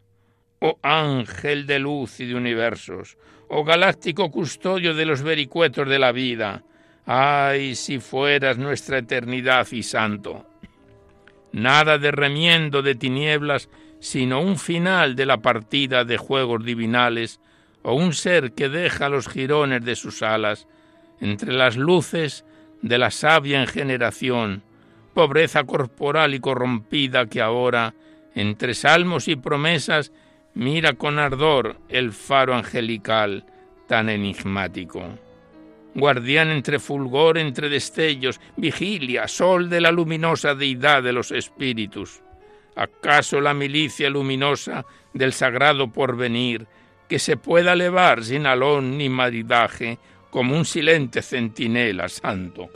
Oh 0.61 0.79
ángel 0.83 1.67
de 1.67 1.79
luz 1.79 2.21
y 2.21 2.27
de 2.27 2.35
universos, 2.35 3.19
oh 3.49 3.65
galáctico 3.65 4.31
custodio 4.31 4.95
de 4.95 5.05
los 5.05 5.23
vericuetos 5.23 5.89
de 5.89 5.99
la 5.99 6.13
vida, 6.13 6.63
ay 7.07 7.75
si 7.75 7.99
fueras 7.99 8.57
nuestra 8.57 8.99
eternidad 8.99 9.67
y 9.73 9.83
santo. 9.83 10.47
Nada 11.53 11.99
de 11.99 12.11
remiendo 12.11 12.83
de 12.83 12.95
tinieblas 12.95 13.69
sino 14.05 14.43
un 14.43 14.59
final 14.59 15.17
de 15.17 15.25
la 15.25 15.39
partida 15.39 16.05
de 16.05 16.19
juegos 16.19 16.63
divinales 16.63 17.41
o 17.83 17.95
un 17.95 18.13
ser 18.13 18.53
que 18.53 18.69
deja 18.69 19.09
los 19.09 19.29
jirones 19.29 19.83
de 19.83 19.97
sus 19.97 20.23
alas 20.23 20.69
entre 21.23 21.55
las 21.55 21.79
luces 21.79 22.45
de 22.83 22.99
la 22.99 23.11
sabia 23.11 23.63
en 23.63 23.67
generación, 23.67 24.63
pobreza 25.15 25.65
corporal 25.65 26.35
y 26.35 26.41
corrompida 26.41 27.25
que 27.25 27.41
ahora, 27.41 27.95
entre 28.35 28.75
salmos 28.75 29.27
y 29.27 29.37
promesas, 29.37 30.13
mira 30.53 30.93
con 30.93 31.19
ardor 31.19 31.79
el 31.89 32.13
faro 32.13 32.55
angelical 32.55 33.47
tan 33.89 34.11
enigmático. 34.11 35.03
Guardián 35.95 36.51
entre 36.51 36.79
fulgor, 36.79 37.39
entre 37.39 37.71
destellos, 37.71 38.39
vigilia, 38.59 39.29
sol 39.29 39.71
de 39.71 39.81
la 39.81 39.91
luminosa 39.91 40.55
deidad 40.55 41.03
de 41.03 41.15
los 41.15 41.31
espíritus. 41.31 42.21
¿Acaso 42.77 43.41
la 43.41 43.55
milicia 43.55 44.11
luminosa 44.11 44.85
del 45.13 45.33
sagrado 45.33 45.93
porvenir, 45.93 46.67
que 47.09 47.19
se 47.19 47.37
pueda 47.37 47.75
elevar 47.75 48.25
sin 48.25 48.47
alón 48.47 48.99
ni 48.99 49.09
maridaje, 49.09 49.99
como 50.31 50.57
un 50.57 50.65
silente 50.65 51.23
centinela 51.23 52.09
santo? 52.09 52.69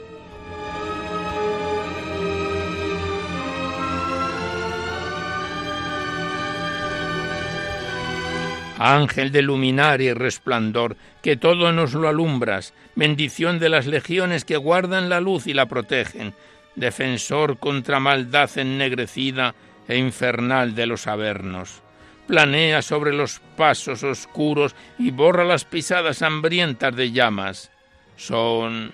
Ángel 8.81 9.33
de 9.33 9.41
luminaria 9.41 10.11
y 10.11 10.13
resplandor, 10.13 10.95
que 11.21 11.35
todo 11.35 11.73
nos 11.73 11.93
lo 11.93 12.07
alumbras, 12.07 12.73
bendición 12.95 13.59
de 13.59 13.67
las 13.67 13.85
legiones 13.85 14.45
que 14.45 14.55
guardan 14.55 15.09
la 15.09 15.19
luz 15.19 15.47
y 15.47 15.53
la 15.53 15.65
protegen, 15.65 16.33
defensor 16.75 17.57
contra 17.57 17.99
maldad 17.99 18.49
ennegrecida, 18.57 19.53
e 19.89 19.97
infernal 19.97 20.75
de 20.75 20.85
los 20.85 21.07
avernos. 21.07 21.81
Planea 22.27 22.83
sobre 22.83 23.11
los 23.11 23.41
pasos 23.57 24.03
oscuros 24.03 24.75
y 24.99 25.09
borra 25.09 25.43
las 25.43 25.65
pisadas 25.65 26.21
hambrientas 26.21 26.95
de 26.95 27.11
llamas. 27.11 27.71
Son 28.15 28.93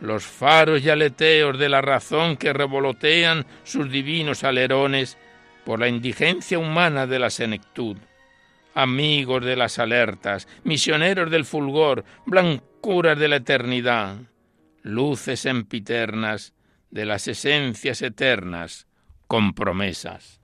los 0.00 0.24
faros 0.24 0.82
y 0.82 0.88
aleteos 0.88 1.58
de 1.58 1.68
la 1.68 1.82
razón 1.82 2.36
que 2.36 2.52
revolotean 2.52 3.44
sus 3.64 3.90
divinos 3.90 4.44
alerones 4.44 5.18
por 5.64 5.80
la 5.80 5.88
indigencia 5.88 6.60
humana 6.60 7.08
de 7.08 7.18
la 7.18 7.30
senectud. 7.30 7.96
Amigos 8.74 9.44
de 9.44 9.56
las 9.56 9.80
alertas, 9.80 10.46
misioneros 10.62 11.28
del 11.28 11.44
fulgor, 11.44 12.04
blancuras 12.24 13.18
de 13.18 13.26
la 13.26 13.36
eternidad, 13.36 14.16
luces 14.82 15.44
empiternas 15.44 16.52
de 16.90 17.04
las 17.04 17.26
esencias 17.26 18.00
eternas, 18.02 18.86
con 19.26 19.52
promesas. 19.54 20.40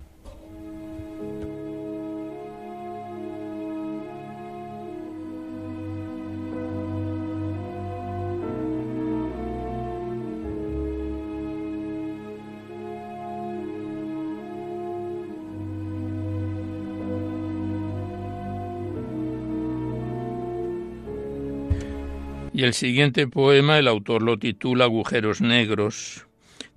Y 22.55 22.65
el 22.65 22.75
siguiente 22.75 23.27
poema 23.27 23.79
el 23.79 23.89
autor 23.89 24.23
lo 24.23 24.39
titula 24.39 24.85
Agujeros 24.85 25.41
Negros 25.41 26.27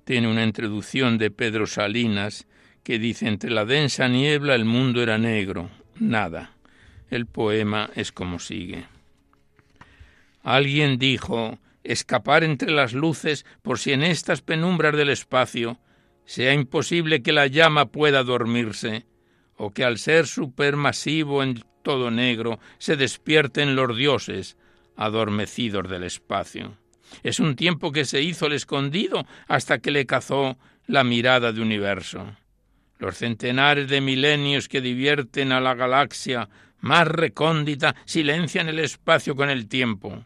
tiene 0.06 0.28
una 0.28 0.44
introducción 0.44 1.18
de 1.18 1.32
Pedro 1.32 1.66
Salinas 1.66 2.46
que 2.84 3.00
dice 3.00 3.26
entre 3.26 3.50
la 3.50 3.64
densa 3.64 4.06
niebla 4.06 4.54
el 4.54 4.64
mundo 4.64 5.02
era 5.02 5.18
negro, 5.18 5.68
nada. 5.98 6.52
El 7.10 7.26
poema 7.26 7.90
es 7.96 8.12
como 8.12 8.38
sigue. 8.38 8.86
Alguien 10.44 11.00
dijo 11.00 11.58
escapar 11.82 12.44
entre 12.44 12.70
las 12.70 12.92
luces 12.92 13.44
por 13.62 13.80
si 13.80 13.94
en 13.94 14.04
estas 14.04 14.42
penumbras 14.42 14.96
del 14.96 15.08
espacio 15.08 15.80
sea 16.24 16.54
imposible 16.54 17.20
que 17.20 17.32
la 17.32 17.48
llama 17.48 17.86
pueda 17.86 18.22
dormirse, 18.22 19.06
o 19.56 19.72
que 19.72 19.82
al 19.82 19.98
ser 19.98 20.28
supermasivo 20.28 21.42
en 21.42 21.64
todo 21.82 22.12
negro 22.12 22.60
se 22.78 22.94
despierten 22.94 23.74
los 23.74 23.96
dioses 23.96 24.56
adormecidos 24.94 25.90
del 25.90 26.04
espacio. 26.04 26.76
Es 27.22 27.40
un 27.40 27.56
tiempo 27.56 27.92
que 27.92 28.04
se 28.04 28.22
hizo 28.22 28.46
el 28.46 28.52
escondido 28.52 29.26
hasta 29.48 29.78
que 29.78 29.90
le 29.90 30.06
cazó 30.06 30.56
la 30.86 31.04
mirada 31.04 31.52
de 31.52 31.60
universo. 31.60 32.36
Los 32.98 33.18
centenares 33.18 33.88
de 33.88 34.00
milenios 34.00 34.68
que 34.68 34.80
divierten 34.80 35.52
a 35.52 35.60
la 35.60 35.74
galaxia 35.74 36.48
más 36.80 37.06
recóndita 37.06 37.94
silencian 38.04 38.68
el 38.68 38.78
espacio 38.78 39.36
con 39.36 39.50
el 39.50 39.68
tiempo. 39.68 40.24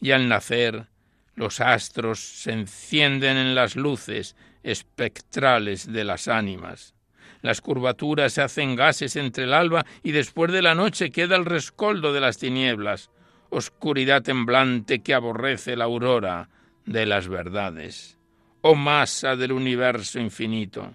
Y 0.00 0.12
al 0.12 0.28
nacer, 0.28 0.86
los 1.34 1.60
astros 1.60 2.20
se 2.20 2.52
encienden 2.52 3.36
en 3.36 3.54
las 3.54 3.76
luces 3.76 4.36
espectrales 4.62 5.90
de 5.92 6.04
las 6.04 6.28
ánimas. 6.28 6.94
Las 7.42 7.60
curvaturas 7.60 8.32
se 8.32 8.42
hacen 8.42 8.74
gases 8.74 9.14
entre 9.16 9.44
el 9.44 9.54
alba 9.54 9.86
y 10.02 10.12
después 10.12 10.50
de 10.52 10.62
la 10.62 10.74
noche 10.74 11.10
queda 11.10 11.36
el 11.36 11.44
rescoldo 11.44 12.12
de 12.12 12.20
las 12.20 12.38
tinieblas, 12.38 13.10
oscuridad 13.50 14.22
temblante 14.22 15.00
que 15.00 15.14
aborrece 15.14 15.76
la 15.76 15.84
aurora 15.84 16.48
de 16.86 17.06
las 17.06 17.28
verdades, 17.28 18.18
oh 18.62 18.74
masa 18.74 19.36
del 19.36 19.52
universo 19.52 20.18
infinito, 20.18 20.94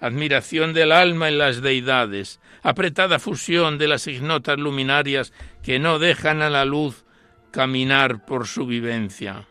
admiración 0.00 0.72
del 0.72 0.92
alma 0.92 1.28
en 1.28 1.38
las 1.38 1.62
deidades, 1.62 2.40
apretada 2.62 3.18
fusión 3.18 3.78
de 3.78 3.88
las 3.88 4.06
ignotas 4.06 4.58
luminarias 4.58 5.32
que 5.62 5.78
no 5.78 5.98
dejan 5.98 6.42
a 6.42 6.50
la 6.50 6.64
luz 6.64 7.04
caminar 7.50 8.24
por 8.24 8.46
su 8.46 8.66
vivencia. 8.66 9.46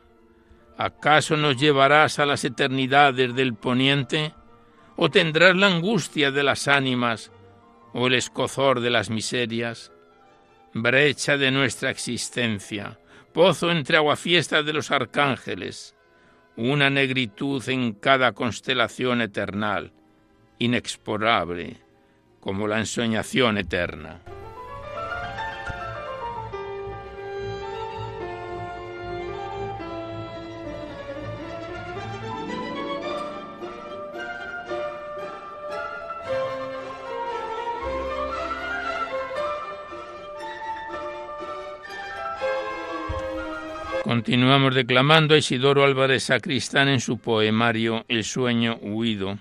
¿Acaso 0.78 1.38
nos 1.38 1.58
llevarás 1.58 2.20
a 2.20 2.26
las 2.26 2.43
eternidades 2.43 3.36
del 3.36 3.54
poniente? 3.54 4.34
¿O 4.95 5.10
tendrás 5.10 5.56
la 5.56 5.68
angustia 5.68 6.32
de 6.32 6.43
las 6.43 6.68
ánimas 6.68 7.32
o 7.93 8.08
el 8.08 8.16
escozor 8.16 8.80
de 8.80 8.89
las 8.89 9.10
miserias? 9.10 9.91
Brecha 10.74 11.38
de 11.38 11.52
nuestra 11.52 11.90
existencia, 11.90 12.98
pozo 13.34 13.72
entre 13.72 13.98
aguafiestas 13.98 14.66
de 14.66 14.74
los 14.74 14.90
arcángeles, 14.92 15.96
una 16.56 16.90
negritud 16.90 17.68
en 17.70 17.94
cada 17.94 18.32
constelación 18.32 19.22
eternal, 19.22 19.92
inexplorable, 20.60 21.78
como 22.40 22.68
la 22.68 22.80
ensoñación 22.80 23.58
eterna. 23.58 24.22
Continuamos 44.12 44.76
declamando 44.76 45.36
a 45.36 45.38
Isidoro 45.38 45.86
Álvarez 45.86 46.24
Sacristán 46.24 46.89
en 46.89 46.99
su 46.99 47.20
poemario 47.20 48.03
El 48.09 48.26
sueño 48.26 48.76
huido. 48.82 49.38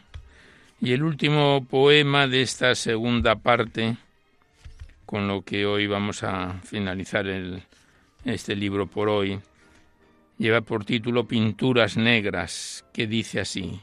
Y 0.80 0.92
el 0.92 1.02
último 1.02 1.66
poema 1.68 2.28
de 2.28 2.42
esta 2.42 2.76
segunda 2.76 3.34
parte, 3.34 3.96
con 5.06 5.26
lo 5.26 5.42
que 5.42 5.66
hoy 5.66 5.88
vamos 5.88 6.22
a 6.22 6.60
finalizar 6.62 7.26
este 8.24 8.54
libro 8.54 8.86
por 8.86 9.08
hoy, 9.08 9.40
lleva 10.38 10.60
por 10.60 10.84
título 10.84 11.26
Pinturas 11.26 11.96
Negras, 11.96 12.84
que 12.92 13.08
dice 13.08 13.40
así. 13.40 13.80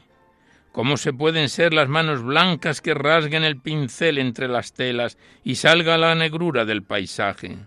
¿Cómo 0.72 0.96
se 0.96 1.12
pueden 1.12 1.50
ser 1.50 1.74
las 1.74 1.90
manos 1.90 2.22
blancas 2.22 2.80
que 2.80 2.94
rasguen 2.94 3.44
el 3.44 3.58
pincel 3.58 4.16
entre 4.16 4.48
las 4.48 4.72
telas 4.72 5.18
y 5.44 5.56
salga 5.56 5.98
la 5.98 6.14
negrura 6.14 6.64
del 6.64 6.82
paisaje? 6.82 7.58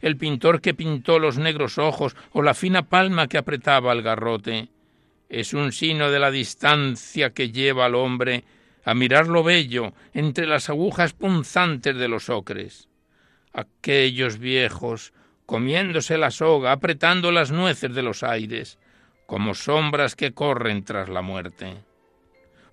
El 0.00 0.16
pintor 0.16 0.60
que 0.60 0.74
pintó 0.74 1.18
los 1.18 1.38
negros 1.38 1.78
ojos 1.78 2.16
o 2.32 2.42
la 2.42 2.54
fina 2.54 2.82
palma 2.82 3.28
que 3.28 3.38
apretaba 3.38 3.92
el 3.92 4.02
garrote. 4.02 4.68
Es 5.28 5.54
un 5.54 5.72
signo 5.72 6.10
de 6.10 6.18
la 6.18 6.30
distancia 6.30 7.30
que 7.30 7.50
lleva 7.50 7.86
al 7.86 7.94
hombre 7.94 8.44
a 8.84 8.94
mirar 8.94 9.26
lo 9.26 9.42
bello 9.42 9.92
entre 10.14 10.46
las 10.46 10.70
agujas 10.70 11.12
punzantes 11.12 11.96
de 11.96 12.08
los 12.08 12.30
ocres. 12.30 12.88
Aquellos 13.52 14.38
viejos, 14.38 15.12
comiéndose 15.44 16.16
la 16.18 16.30
soga, 16.30 16.72
apretando 16.72 17.32
las 17.32 17.50
nueces 17.50 17.92
de 17.94 18.02
los 18.02 18.22
aires, 18.22 18.78
como 19.26 19.54
sombras 19.54 20.14
que 20.14 20.32
corren 20.32 20.84
tras 20.84 21.08
la 21.08 21.20
muerte. 21.20 21.74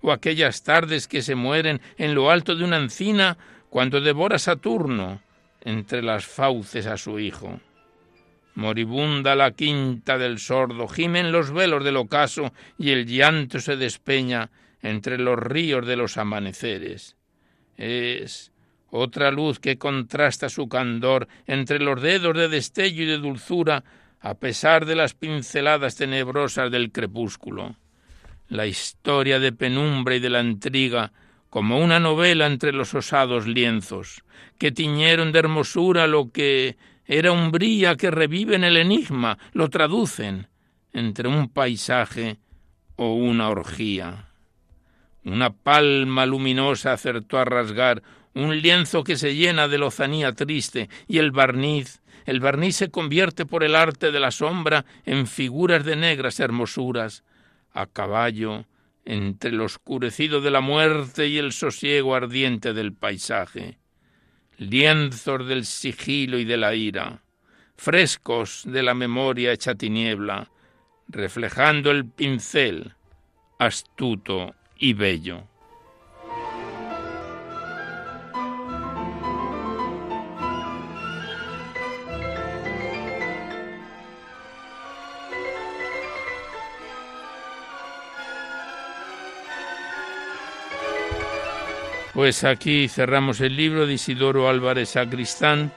O 0.02 0.12
aquellas 0.12 0.62
tardes 0.62 1.08
que 1.08 1.22
se 1.22 1.34
mueren 1.34 1.80
en 1.96 2.14
lo 2.14 2.30
alto 2.30 2.54
de 2.54 2.64
una 2.64 2.76
encina 2.76 3.36
cuando 3.68 4.00
devora 4.00 4.38
Saturno, 4.38 5.20
entre 5.64 6.02
las 6.02 6.26
fauces 6.26 6.86
a 6.86 6.96
su 6.96 7.18
hijo. 7.18 7.60
Moribunda 8.54 9.34
la 9.34 9.50
quinta 9.50 10.16
del 10.16 10.38
sordo, 10.38 10.86
gimen 10.86 11.32
los 11.32 11.52
velos 11.52 11.82
del 11.82 11.96
ocaso 11.96 12.52
y 12.78 12.90
el 12.90 13.06
llanto 13.06 13.58
se 13.58 13.76
despeña 13.76 14.50
entre 14.80 15.18
los 15.18 15.38
ríos 15.38 15.86
de 15.86 15.96
los 15.96 16.16
amaneceres. 16.18 17.16
Es 17.76 18.52
otra 18.90 19.32
luz 19.32 19.58
que 19.58 19.76
contrasta 19.76 20.48
su 20.48 20.68
candor 20.68 21.26
entre 21.46 21.80
los 21.80 22.00
dedos 22.00 22.36
de 22.36 22.48
destello 22.48 23.02
y 23.02 23.06
de 23.06 23.18
dulzura, 23.18 23.82
a 24.20 24.34
pesar 24.34 24.86
de 24.86 24.94
las 24.94 25.14
pinceladas 25.14 25.96
tenebrosas 25.96 26.70
del 26.70 26.92
crepúsculo. 26.92 27.74
La 28.48 28.66
historia 28.66 29.40
de 29.40 29.52
penumbra 29.52 30.14
y 30.14 30.20
de 30.20 30.30
la 30.30 30.42
intriga 30.42 31.12
como 31.54 31.78
una 31.78 32.00
novela 32.00 32.46
entre 32.46 32.72
los 32.72 32.94
osados 32.94 33.46
lienzos, 33.46 34.24
que 34.58 34.72
tiñeron 34.72 35.30
de 35.30 35.38
hermosura 35.38 36.08
lo 36.08 36.32
que 36.32 36.76
era 37.06 37.30
umbría 37.30 37.94
que 37.94 38.10
revive 38.10 38.56
en 38.56 38.64
el 38.64 38.76
enigma, 38.76 39.38
lo 39.52 39.70
traducen 39.70 40.48
entre 40.92 41.28
un 41.28 41.48
paisaje 41.48 42.38
o 42.96 43.14
una 43.14 43.50
orgía. 43.50 44.30
Una 45.24 45.50
palma 45.50 46.26
luminosa 46.26 46.92
acertó 46.92 47.38
a 47.38 47.44
rasgar 47.44 48.02
un 48.34 48.60
lienzo 48.60 49.04
que 49.04 49.14
se 49.14 49.36
llena 49.36 49.68
de 49.68 49.78
lozanía 49.78 50.32
triste 50.32 50.88
y 51.06 51.18
el 51.18 51.30
barniz, 51.30 52.02
el 52.26 52.40
barniz 52.40 52.74
se 52.74 52.90
convierte 52.90 53.46
por 53.46 53.62
el 53.62 53.76
arte 53.76 54.10
de 54.10 54.18
la 54.18 54.32
sombra 54.32 54.86
en 55.06 55.28
figuras 55.28 55.84
de 55.84 55.94
negras 55.94 56.40
hermosuras, 56.40 57.22
a 57.72 57.86
caballo 57.86 58.64
entre 59.04 59.50
el 59.50 59.60
oscurecido 59.60 60.40
de 60.40 60.50
la 60.50 60.60
muerte 60.60 61.28
y 61.28 61.38
el 61.38 61.52
sosiego 61.52 62.14
ardiente 62.14 62.72
del 62.72 62.92
paisaje, 62.92 63.78
lienzos 64.56 65.46
del 65.46 65.64
sigilo 65.64 66.38
y 66.38 66.44
de 66.44 66.56
la 66.56 66.74
ira, 66.74 67.22
frescos 67.76 68.62
de 68.66 68.82
la 68.82 68.94
memoria 68.94 69.52
hecha 69.52 69.74
tiniebla, 69.74 70.50
reflejando 71.08 71.90
el 71.90 72.06
pincel 72.06 72.94
astuto 73.58 74.54
y 74.78 74.94
bello. 74.94 75.48
Pues 92.14 92.44
aquí 92.44 92.86
cerramos 92.86 93.40
el 93.40 93.56
libro 93.56 93.88
de 93.88 93.94
Isidoro 93.94 94.48
Álvarez 94.48 94.90
Sacristán, 94.90 95.72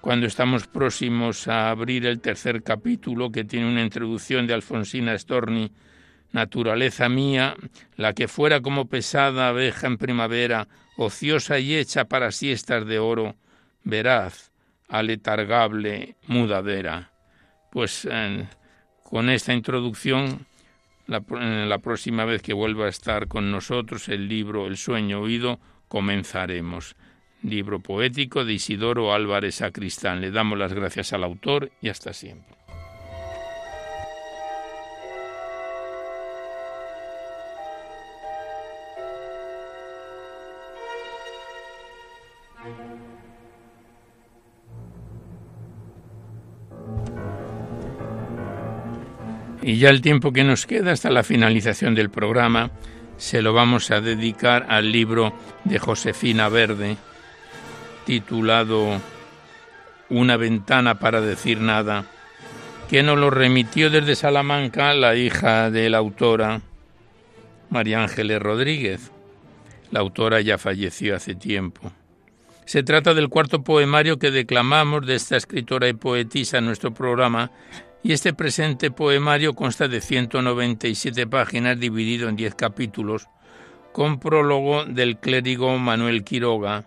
cuando 0.00 0.26
estamos 0.26 0.66
próximos 0.66 1.48
a 1.48 1.68
abrir 1.68 2.06
el 2.06 2.20
tercer 2.20 2.62
capítulo, 2.62 3.30
que 3.30 3.44
tiene 3.44 3.70
una 3.70 3.82
introducción 3.82 4.46
de 4.46 4.54
Alfonsina 4.54 5.18
Storni, 5.18 5.70
Naturaleza 6.32 7.10
mía, 7.10 7.54
la 7.96 8.14
que 8.14 8.26
fuera 8.26 8.62
como 8.62 8.86
pesada 8.88 9.48
abeja 9.48 9.86
en 9.86 9.98
primavera, 9.98 10.66
ociosa 10.96 11.58
y 11.58 11.74
hecha 11.74 12.06
para 12.06 12.32
siestas 12.32 12.86
de 12.86 12.98
oro, 12.98 13.36
veraz, 13.84 14.50
aletargable, 14.88 16.16
mudadera. 16.26 17.12
Pues 17.70 18.08
eh, 18.10 18.46
con 19.02 19.28
esta 19.28 19.52
introducción 19.52 20.46
la, 21.08 21.78
próxima 21.78 22.24
vez 22.26 22.42
que 22.42 22.52
vuelva 22.52 22.86
a 22.86 22.90
estar 22.90 23.28
con 23.28 23.50
nosotros 23.50 24.08
el 24.08 24.28
libro 24.28 24.66
El 24.66 24.76
sueño 24.76 25.20
oído, 25.20 25.58
comenzaremos. 25.88 26.96
Libro 27.42 27.80
poético 27.80 28.44
de 28.44 28.54
Isidoro 28.54 29.12
Álvarez 29.14 29.56
Sacristán. 29.56 30.20
Le 30.20 30.30
damos 30.30 30.58
las 30.58 30.74
gracias 30.74 31.12
al 31.12 31.24
autor 31.24 31.70
y 31.80 31.88
hasta 31.88 32.12
siempre. 32.12 32.57
Y 49.68 49.76
ya 49.76 49.90
el 49.90 50.00
tiempo 50.00 50.32
que 50.32 50.44
nos 50.44 50.64
queda 50.64 50.92
hasta 50.92 51.10
la 51.10 51.22
finalización 51.22 51.94
del 51.94 52.08
programa 52.08 52.70
se 53.18 53.42
lo 53.42 53.52
vamos 53.52 53.90
a 53.90 54.00
dedicar 54.00 54.64
al 54.70 54.90
libro 54.90 55.34
de 55.64 55.78
Josefina 55.78 56.48
Verde, 56.48 56.96
titulado 58.06 58.98
Una 60.08 60.38
ventana 60.38 60.98
para 60.98 61.20
decir 61.20 61.60
nada, 61.60 62.06
que 62.88 63.02
nos 63.02 63.18
lo 63.18 63.28
remitió 63.28 63.90
desde 63.90 64.16
Salamanca 64.16 64.94
la 64.94 65.16
hija 65.16 65.70
de 65.70 65.90
la 65.90 65.98
autora, 65.98 66.62
María 67.68 68.02
Ángeles 68.02 68.40
Rodríguez. 68.40 69.12
La 69.90 70.00
autora 70.00 70.40
ya 70.40 70.56
falleció 70.56 71.14
hace 71.14 71.34
tiempo. 71.34 71.92
Se 72.64 72.82
trata 72.82 73.12
del 73.12 73.28
cuarto 73.28 73.62
poemario 73.62 74.18
que 74.18 74.30
declamamos 74.30 75.06
de 75.06 75.16
esta 75.16 75.36
escritora 75.36 75.88
y 75.88 75.92
poetisa 75.92 76.56
en 76.56 76.64
nuestro 76.64 76.94
programa 76.94 77.50
y 78.02 78.12
este 78.12 78.32
presente 78.32 78.90
poemario 78.90 79.54
consta 79.54 79.88
de 79.88 80.00
197 80.00 81.26
páginas 81.26 81.78
dividido 81.78 82.28
en 82.28 82.36
10 82.36 82.54
capítulos, 82.54 83.28
con 83.92 84.20
prólogo 84.20 84.84
del 84.84 85.18
clérigo 85.18 85.76
Manuel 85.78 86.24
Quiroga, 86.24 86.84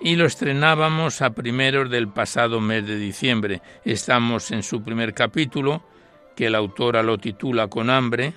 y 0.00 0.16
lo 0.16 0.26
estrenábamos 0.26 1.22
a 1.22 1.30
primeros 1.30 1.88
del 1.88 2.08
pasado 2.08 2.60
mes 2.60 2.86
de 2.86 2.98
diciembre. 2.98 3.62
Estamos 3.84 4.50
en 4.50 4.62
su 4.62 4.82
primer 4.82 5.14
capítulo, 5.14 5.82
que 6.36 6.50
la 6.50 6.58
autora 6.58 7.02
lo 7.02 7.16
titula 7.16 7.68
Con 7.68 7.88
hambre, 7.88 8.34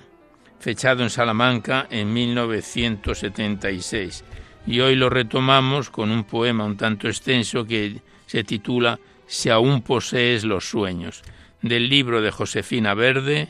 fechado 0.60 1.02
en 1.02 1.10
Salamanca 1.10 1.86
en 1.90 2.12
1976. 2.12 4.24
Y 4.66 4.80
hoy 4.80 4.94
lo 4.94 5.10
retomamos 5.10 5.90
con 5.90 6.10
un 6.10 6.24
poema 6.24 6.64
un 6.64 6.76
tanto 6.76 7.08
extenso 7.08 7.64
que 7.64 8.00
se 8.26 8.44
titula 8.44 8.98
Si 9.26 9.50
aún 9.50 9.82
posees 9.82 10.44
los 10.44 10.68
sueños, 10.68 11.22
del 11.62 11.88
libro 11.88 12.20
de 12.20 12.30
Josefina 12.30 12.94
Verde, 12.94 13.48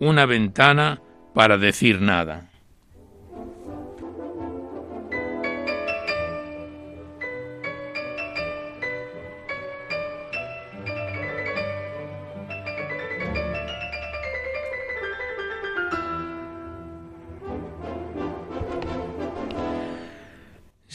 Una 0.00 0.26
ventana 0.26 1.00
para 1.34 1.56
decir 1.56 2.00
nada. 2.00 2.50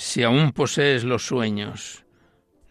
si 0.10 0.24
aún 0.24 0.53
posees 0.53 1.03
los 1.03 1.28
sueños. 1.28 2.03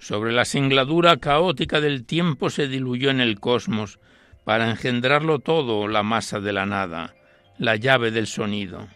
Sobre 0.09 0.33
la 0.33 0.47
singladura 0.47 1.19
caótica 1.19 1.83
del 1.83 2.07
tiempo 2.07 2.49
se 2.49 2.67
diluyó 2.67 3.11
en 3.11 3.21
el 3.21 3.39
cosmos, 3.41 3.99
para 4.43 4.71
engendrarlo 4.71 5.39
todo 5.39 5.87
la 5.87 6.03
masa 6.03 6.41
de 6.41 6.55
la 6.55 6.65
nada, 6.65 7.15
la 7.59 7.77
llave 7.77 8.11
del 8.11 8.27
sonido. 8.27 8.89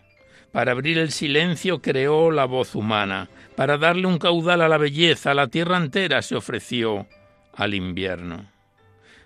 Para 0.52 0.72
abrir 0.72 0.96
el 0.96 1.10
silencio 1.10 1.82
creó 1.82 2.30
la 2.30 2.46
voz 2.46 2.74
humana, 2.74 3.28
para 3.56 3.76
darle 3.76 4.06
un 4.06 4.16
caudal 4.16 4.62
a 4.62 4.70
la 4.70 4.78
belleza, 4.78 5.34
la 5.34 5.48
tierra 5.48 5.76
entera 5.76 6.22
se 6.22 6.34
ofreció 6.34 7.06
al 7.52 7.74
invierno. 7.74 8.50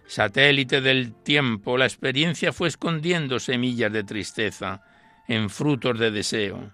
Satélite 0.08 0.80
del 0.80 1.14
tiempo, 1.14 1.78
la 1.78 1.84
experiencia 1.84 2.52
fue 2.52 2.66
escondiendo 2.66 3.38
semillas 3.38 3.92
de 3.92 4.02
tristeza 4.02 4.82
en 5.28 5.50
frutos 5.50 5.96
de 6.00 6.10
deseo. 6.10 6.72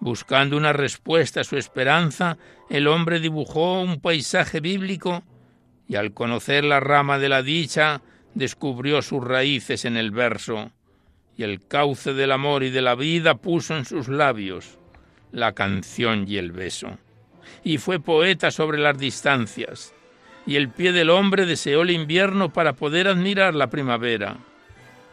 Buscando 0.00 0.56
una 0.56 0.72
respuesta 0.72 1.40
a 1.40 1.44
su 1.44 1.56
esperanza, 1.56 2.36
el 2.68 2.86
hombre 2.86 3.18
dibujó 3.20 3.80
un 3.80 4.00
paisaje 4.00 4.60
bíblico 4.60 5.22
y 5.88 5.96
al 5.96 6.12
conocer 6.12 6.64
la 6.64 6.80
rama 6.80 7.18
de 7.18 7.28
la 7.28 7.42
dicha, 7.42 8.02
descubrió 8.34 9.02
sus 9.02 9.24
raíces 9.24 9.84
en 9.84 9.96
el 9.96 10.10
verso. 10.10 10.70
Y 11.36 11.42
el 11.44 11.66
cauce 11.66 12.14
del 12.14 12.32
amor 12.32 12.62
y 12.62 12.70
de 12.70 12.82
la 12.82 12.94
vida 12.94 13.36
puso 13.36 13.76
en 13.76 13.84
sus 13.84 14.08
labios 14.08 14.78
la 15.32 15.52
canción 15.52 16.24
y 16.26 16.38
el 16.38 16.52
beso. 16.52 16.98
Y 17.62 17.78
fue 17.78 18.00
poeta 18.00 18.50
sobre 18.50 18.78
las 18.78 18.98
distancias, 18.98 19.94
y 20.46 20.56
el 20.56 20.70
pie 20.70 20.92
del 20.92 21.10
hombre 21.10 21.46
deseó 21.46 21.82
el 21.82 21.90
invierno 21.90 22.52
para 22.52 22.72
poder 22.72 23.08
admirar 23.08 23.54
la 23.54 23.68
primavera, 23.68 24.38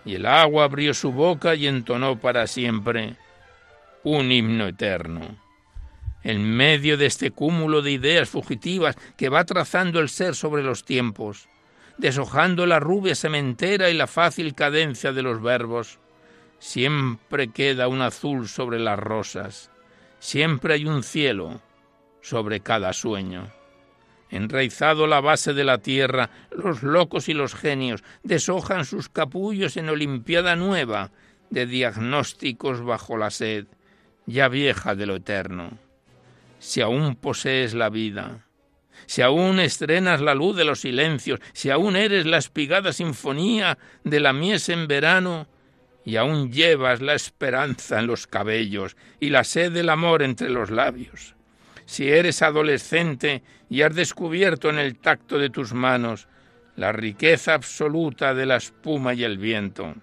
y 0.06 0.16
el 0.16 0.26
agua 0.26 0.66
abrió 0.66 0.94
su 0.94 1.12
boca 1.12 1.56
y 1.56 1.68
entonó 1.68 2.20
para 2.20 2.48
siempre 2.48 3.18
un 4.04 4.32
himno 4.32 4.68
eterno. 4.68 5.38
En 6.24 6.43
medio 6.43 6.97
de 6.97 7.06
este 7.06 7.32
cúmulo 7.32 7.82
de 7.82 7.91
ideas 7.91 8.30
fugitivas 8.30 8.95
que 9.18 9.30
va 9.30 9.43
trazando 9.45 9.99
el 9.99 10.10
ser 10.10 10.36
sobre 10.36 10.64
los 10.64 10.86
tiempos, 10.86 11.49
deshojando 11.97 12.66
la 12.66 12.80
rubia 12.80 13.16
sementera 13.16 13.89
y 13.89 13.93
la 13.93 14.08
fácil 14.08 14.56
cadencia 14.56 15.12
de 15.12 15.22
los 15.22 15.41
verbos, 15.41 15.99
siempre 16.60 17.49
queda 17.49 17.88
un 17.88 18.01
azul 18.01 18.47
sobre 18.47 18.80
las 18.80 18.97
rosas, 18.99 19.70
siempre 20.20 20.76
hay 20.76 20.86
un 20.86 21.04
cielo 21.04 21.62
sobre 22.22 22.62
cada 22.62 22.93
sueño. 22.93 23.51
Enraizado 24.30 25.06
la 25.06 25.22
base 25.22 25.54
de 25.54 25.64
la 25.64 25.78
tierra, 25.78 26.30
los 26.51 26.82
locos 26.82 27.30
y 27.30 27.34
los 27.34 27.54
genios 27.54 28.04
deshojan 28.24 28.86
sus 28.86 29.10
capullos 29.10 29.78
en 29.78 29.89
Olimpiada 29.89 30.56
nueva 30.56 31.12
de 31.51 31.68
diagnósticos 31.68 32.82
bajo 32.82 33.18
la 33.18 33.30
sed 33.30 33.68
ya 34.26 34.48
vieja 34.48 34.96
de 34.96 35.06
lo 35.06 35.16
eterno, 35.16 35.78
si 36.60 36.82
aún 36.82 37.16
posees 37.16 37.74
la 37.74 37.90
vida, 37.90 38.46
si 39.06 39.22
aún 39.22 39.60
estrenas 39.60 40.22
la 40.22 40.36
luz 40.36 40.56
de 40.56 40.66
los 40.66 40.82
silencios, 40.82 41.40
si 41.54 41.70
aún 41.70 41.96
eres 41.96 42.26
la 42.26 42.38
espigada 42.38 42.94
sinfonía 42.94 43.78
de 44.04 44.20
la 44.20 44.34
mies 44.34 44.70
en 44.70 44.88
verano, 44.88 45.48
y 46.06 46.18
aún 46.18 46.52
llevas 46.52 47.02
la 47.02 47.14
esperanza 47.14 48.00
en 48.00 48.08
los 48.08 48.28
cabellos 48.28 48.98
y 49.20 49.30
la 49.30 49.44
sed 49.44 49.72
del 49.72 49.90
amor 49.90 50.22
entre 50.22 50.50
los 50.50 50.70
labios, 50.70 51.36
si 51.86 52.10
eres 52.10 52.42
adolescente 52.42 53.44
y 53.70 53.82
has 53.82 53.96
descubierto 53.96 54.70
en 54.70 54.80
el 54.80 54.98
tacto 54.98 55.38
de 55.38 55.50
tus 55.50 55.74
manos 55.74 56.28
la 56.76 56.92
riqueza 56.92 57.54
absoluta 57.54 58.34
de 58.34 58.46
la 58.46 58.58
espuma 58.58 59.14
y 59.14 59.24
el 59.24 59.38
viento, 59.38 59.96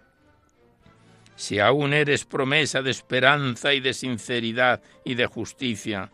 si 1.40 1.58
aún 1.58 1.94
eres 1.94 2.26
promesa 2.26 2.82
de 2.82 2.90
esperanza 2.90 3.72
y 3.72 3.80
de 3.80 3.94
sinceridad 3.94 4.82
y 5.06 5.14
de 5.14 5.24
justicia, 5.24 6.12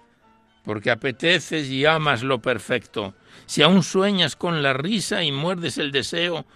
porque 0.63 0.93
apeteces 0.93 1.69
y 1.69 1.85
amas 1.85 2.23
lo 2.23 2.41
perfecto, 2.41 3.13
si 3.45 3.63
aún 3.63 3.83
sueñas 3.83 4.37
con 4.37 4.63
la 4.63 4.73
risa 4.73 5.25
y 5.25 5.33
muerdes 5.33 5.79
el 5.79 5.91
deseo, 5.91 6.47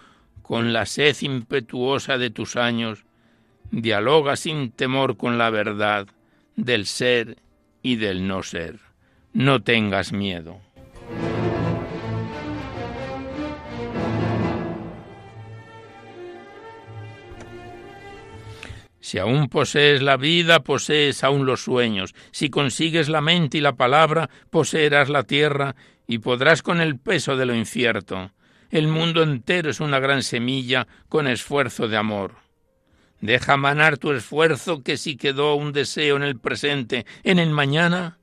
con 0.41 0.71
la 0.71 0.85
sed 0.85 1.17
impetuosa 1.19 2.17
de 2.17 2.29
tus 2.29 2.55
años, 2.55 3.03
dialoga 3.71 4.37
sin 4.37 4.71
temor 4.71 5.17
con 5.17 5.37
la 5.37 5.49
verdad 5.49 6.07
del 6.55 6.85
ser 6.85 7.39
y 7.83 7.97
del 7.97 8.25
no 8.25 8.41
ser. 8.41 8.79
No 9.33 9.63
tengas 9.63 10.13
miedo. 10.13 10.61
Si 19.11 19.19
aún 19.19 19.49
posees 19.49 20.01
la 20.01 20.15
vida, 20.15 20.63
posees 20.63 21.25
aún 21.25 21.45
los 21.45 21.65
sueños. 21.65 22.15
Si 22.31 22.49
consigues 22.49 23.09
la 23.09 23.19
mente 23.19 23.57
y 23.57 23.59
la 23.59 23.75
palabra, 23.75 24.29
poseerás 24.49 25.09
la 25.09 25.23
tierra 25.23 25.75
y 26.07 26.19
podrás 26.19 26.61
con 26.63 26.79
el 26.79 26.97
peso 26.97 27.35
de 27.35 27.45
lo 27.45 27.53
incierto. 27.53 28.31
El 28.69 28.87
mundo 28.87 29.21
entero 29.21 29.69
es 29.69 29.81
una 29.81 29.99
gran 29.99 30.23
semilla 30.23 30.87
con 31.09 31.27
esfuerzo 31.27 31.89
de 31.89 31.97
amor. 31.97 32.35
Deja 33.19 33.57
manar 33.57 33.97
tu 33.97 34.13
esfuerzo 34.13 34.81
que 34.81 34.95
si 34.95 35.17
quedó 35.17 35.55
un 35.55 35.73
deseo 35.73 36.15
en 36.15 36.23
el 36.23 36.39
presente, 36.39 37.05
en 37.23 37.37
el 37.37 37.49
mañana, 37.49 38.17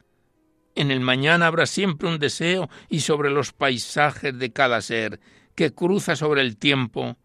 en 0.75 0.91
el 0.91 1.01
mañana 1.01 1.49
habrá 1.49 1.67
siempre 1.67 2.09
un 2.09 2.19
deseo 2.19 2.71
y 2.89 3.01
sobre 3.01 3.29
los 3.29 3.53
paisajes 3.53 4.39
de 4.39 4.55
cada 4.55 4.81
ser 4.81 5.21
que 5.55 5.75
cruza 5.75 6.17
sobre 6.17 6.41
el 6.41 6.57
tiempo, 6.57 7.19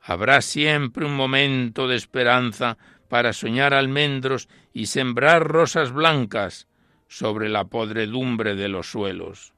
habrá 0.00 0.40
siempre 0.40 1.04
un 1.04 1.14
momento 1.14 1.88
de 1.88 1.96
esperanza 1.96 2.78
para 3.12 3.34
soñar 3.34 3.74
almendros 3.74 4.48
y 4.72 4.86
sembrar 4.86 5.46
rosas 5.46 5.92
blancas 5.92 6.66
sobre 7.08 7.50
la 7.50 7.66
podredumbre 7.66 8.54
de 8.54 8.70
los 8.70 8.90
suelos. 8.90 9.52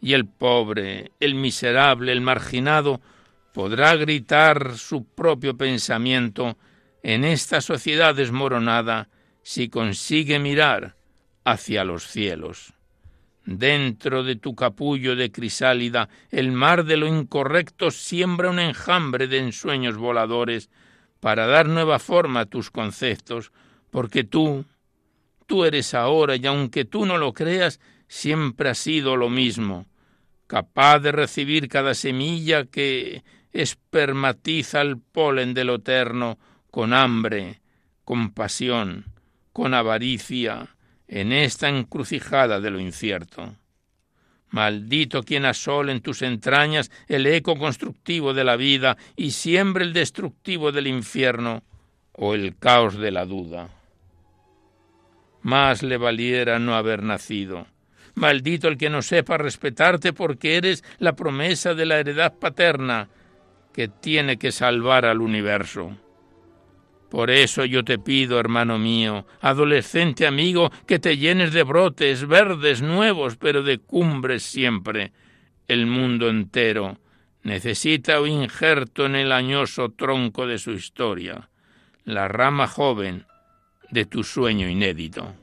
Y 0.00 0.12
el 0.12 0.28
pobre, 0.28 1.10
el 1.18 1.34
miserable, 1.34 2.12
el 2.12 2.20
marginado, 2.20 3.00
podrá 3.52 3.96
gritar 3.96 4.76
su 4.76 5.04
propio 5.04 5.56
pensamiento 5.56 6.56
en 7.02 7.24
esta 7.24 7.60
sociedad 7.60 8.14
desmoronada 8.14 9.08
si 9.42 9.68
consigue 9.68 10.38
mirar 10.38 10.94
hacia 11.42 11.82
los 11.82 12.06
cielos. 12.06 12.72
Dentro 13.44 14.22
de 14.22 14.36
tu 14.36 14.54
capullo 14.54 15.16
de 15.16 15.32
crisálida, 15.32 16.08
el 16.30 16.52
mar 16.52 16.84
de 16.84 16.98
lo 16.98 17.08
incorrecto 17.08 17.90
siembra 17.90 18.48
un 18.48 18.60
enjambre 18.60 19.26
de 19.26 19.38
ensueños 19.38 19.96
voladores 19.96 20.70
para 21.22 21.46
dar 21.46 21.68
nueva 21.68 22.00
forma 22.00 22.40
a 22.40 22.46
tus 22.46 22.72
conceptos, 22.72 23.52
porque 23.92 24.24
tú, 24.24 24.64
tú 25.46 25.64
eres 25.64 25.94
ahora, 25.94 26.34
y 26.34 26.44
aunque 26.46 26.84
tú 26.84 27.06
no 27.06 27.16
lo 27.16 27.32
creas, 27.32 27.78
siempre 28.08 28.70
has 28.70 28.78
sido 28.78 29.14
lo 29.16 29.30
mismo, 29.30 29.86
capaz 30.48 30.98
de 30.98 31.12
recibir 31.12 31.68
cada 31.68 31.94
semilla 31.94 32.64
que 32.64 33.22
espermatiza 33.52 34.80
el 34.80 34.98
polen 34.98 35.54
de 35.54 35.62
lo 35.62 35.76
eterno 35.76 36.40
con 36.72 36.92
hambre, 36.92 37.60
con 38.04 38.32
pasión, 38.32 39.04
con 39.52 39.74
avaricia, 39.74 40.74
en 41.06 41.30
esta 41.30 41.68
encrucijada 41.68 42.58
de 42.58 42.70
lo 42.70 42.80
incierto. 42.80 43.54
Maldito 44.52 45.22
quien 45.22 45.46
asole 45.46 45.92
en 45.92 46.02
tus 46.02 46.22
entrañas 46.22 46.90
el 47.08 47.26
eco 47.26 47.58
constructivo 47.58 48.34
de 48.34 48.44
la 48.44 48.56
vida 48.56 48.98
y 49.16 49.30
siembre 49.30 49.82
el 49.82 49.94
destructivo 49.94 50.72
del 50.72 50.86
infierno 50.86 51.62
o 52.12 52.34
el 52.34 52.56
caos 52.58 52.98
de 52.98 53.10
la 53.10 53.24
duda. 53.24 53.70
Más 55.40 55.82
le 55.82 55.96
valiera 55.96 56.58
no 56.58 56.74
haber 56.74 57.02
nacido. 57.02 57.66
Maldito 58.14 58.68
el 58.68 58.76
que 58.76 58.90
no 58.90 59.00
sepa 59.00 59.38
respetarte 59.38 60.12
porque 60.12 60.56
eres 60.56 60.84
la 60.98 61.16
promesa 61.16 61.74
de 61.74 61.86
la 61.86 61.98
heredad 61.98 62.34
paterna 62.38 63.08
que 63.72 63.88
tiene 63.88 64.36
que 64.36 64.52
salvar 64.52 65.06
al 65.06 65.22
universo. 65.22 65.96
Por 67.12 67.30
eso 67.30 67.66
yo 67.66 67.84
te 67.84 67.98
pido, 67.98 68.40
hermano 68.40 68.78
mío, 68.78 69.26
adolescente 69.42 70.26
amigo, 70.26 70.72
que 70.86 70.98
te 70.98 71.18
llenes 71.18 71.52
de 71.52 71.62
brotes 71.62 72.26
verdes 72.26 72.80
nuevos, 72.80 73.36
pero 73.36 73.62
de 73.62 73.76
cumbres 73.76 74.44
siempre, 74.44 75.12
el 75.68 75.84
mundo 75.84 76.30
entero, 76.30 76.96
necesita 77.42 78.18
un 78.22 78.30
injerto 78.30 79.04
en 79.04 79.16
el 79.16 79.30
añoso 79.30 79.90
tronco 79.90 80.46
de 80.46 80.56
su 80.56 80.70
historia, 80.70 81.50
la 82.06 82.28
rama 82.28 82.66
joven 82.66 83.26
de 83.90 84.06
tu 84.06 84.24
sueño 84.24 84.66
inédito. 84.66 85.34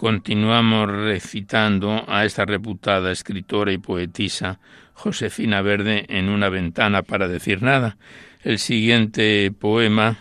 Continuamos 0.00 0.88
recitando 0.88 2.06
a 2.08 2.24
esta 2.24 2.46
reputada 2.46 3.12
escritora 3.12 3.70
y 3.70 3.76
poetisa 3.76 4.58
Josefina 4.94 5.60
Verde 5.60 6.06
en 6.08 6.30
una 6.30 6.48
ventana 6.48 7.02
para 7.02 7.28
decir 7.28 7.62
nada. 7.62 7.98
El 8.42 8.58
siguiente 8.58 9.52
poema, 9.52 10.16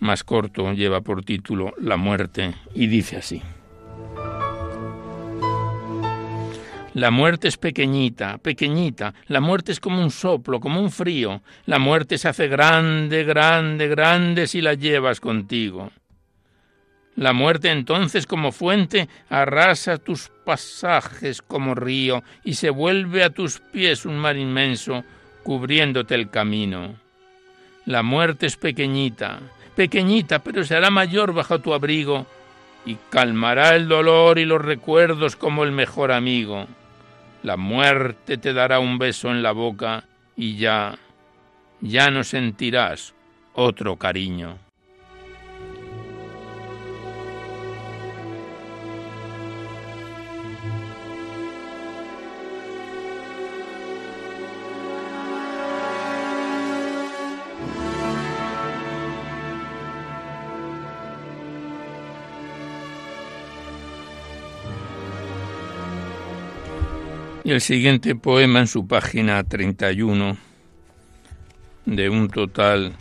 más 0.00 0.22
corto, 0.22 0.70
lleva 0.74 1.00
por 1.00 1.24
título 1.24 1.72
La 1.80 1.96
muerte 1.96 2.52
y 2.74 2.88
dice 2.88 3.16
así. 3.16 3.40
La 6.92 7.10
muerte 7.10 7.48
es 7.48 7.56
pequeñita, 7.56 8.36
pequeñita. 8.36 9.14
La 9.28 9.40
muerte 9.40 9.72
es 9.72 9.80
como 9.80 10.02
un 10.02 10.10
soplo, 10.10 10.60
como 10.60 10.78
un 10.78 10.90
frío. 10.90 11.40
La 11.64 11.78
muerte 11.78 12.18
se 12.18 12.28
hace 12.28 12.48
grande, 12.48 13.24
grande, 13.24 13.88
grande 13.88 14.46
si 14.46 14.60
la 14.60 14.74
llevas 14.74 15.20
contigo. 15.20 15.90
La 17.20 17.34
muerte 17.34 17.70
entonces 17.70 18.26
como 18.26 18.50
fuente 18.50 19.06
arrasa 19.28 19.98
tus 19.98 20.30
pasajes 20.42 21.42
como 21.42 21.74
río 21.74 22.24
y 22.44 22.54
se 22.54 22.70
vuelve 22.70 23.22
a 23.22 23.28
tus 23.28 23.60
pies 23.60 24.06
un 24.06 24.16
mar 24.16 24.38
inmenso 24.38 25.04
cubriéndote 25.42 26.14
el 26.14 26.30
camino. 26.30 26.94
La 27.84 28.02
muerte 28.02 28.46
es 28.46 28.56
pequeñita, 28.56 29.40
pequeñita, 29.76 30.38
pero 30.38 30.64
será 30.64 30.88
mayor 30.88 31.34
bajo 31.34 31.58
tu 31.58 31.74
abrigo 31.74 32.26
y 32.86 32.96
calmará 33.10 33.76
el 33.76 33.86
dolor 33.86 34.38
y 34.38 34.46
los 34.46 34.64
recuerdos 34.64 35.36
como 35.36 35.64
el 35.64 35.72
mejor 35.72 36.12
amigo. 36.12 36.68
La 37.42 37.58
muerte 37.58 38.38
te 38.38 38.54
dará 38.54 38.80
un 38.80 38.96
beso 38.96 39.30
en 39.30 39.42
la 39.42 39.52
boca 39.52 40.04
y 40.36 40.56
ya, 40.56 40.98
ya 41.82 42.10
no 42.10 42.24
sentirás 42.24 43.12
otro 43.52 43.96
cariño. 43.96 44.69
El 67.50 67.60
siguiente 67.60 68.14
poema 68.14 68.60
en 68.60 68.68
su 68.68 68.86
página 68.86 69.42
31, 69.42 70.36
de 71.84 72.08
un 72.08 72.28
total 72.28 72.92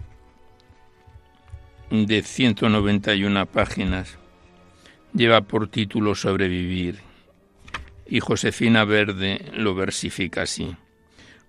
de 1.91 2.23
191 2.23 3.45
páginas, 3.45 4.17
lleva 5.13 5.41
por 5.41 5.67
título 5.67 6.15
Sobrevivir. 6.15 6.97
Y 8.07 8.21
Josefina 8.21 8.85
Verde 8.85 9.51
lo 9.53 9.75
versifica 9.75 10.41
así. 10.41 10.75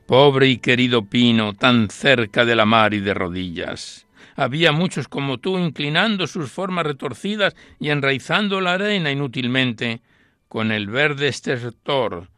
Pobre 0.05 0.49
y 0.49 0.59
querido 0.59 1.07
pino, 1.07 1.55
tan 1.55 1.89
cerca 1.89 2.45
de 2.45 2.55
la 2.55 2.67
mar 2.67 2.93
y 2.93 3.01
de 3.01 3.15
rodillas. 3.15 4.07
Había 4.37 4.73
muchos 4.73 5.09
como 5.09 5.39
tú 5.39 5.57
inclinando 5.57 6.27
sus 6.27 6.51
formas 6.51 6.85
retorcidas 6.85 7.57
y 7.79 7.89
enraizando 7.89 8.61
la 8.61 8.75
arena 8.75 9.11
inútilmente, 9.11 10.03
con 10.51 10.71
el 10.71 10.89
verde 10.89 11.29
estertor 11.29 12.29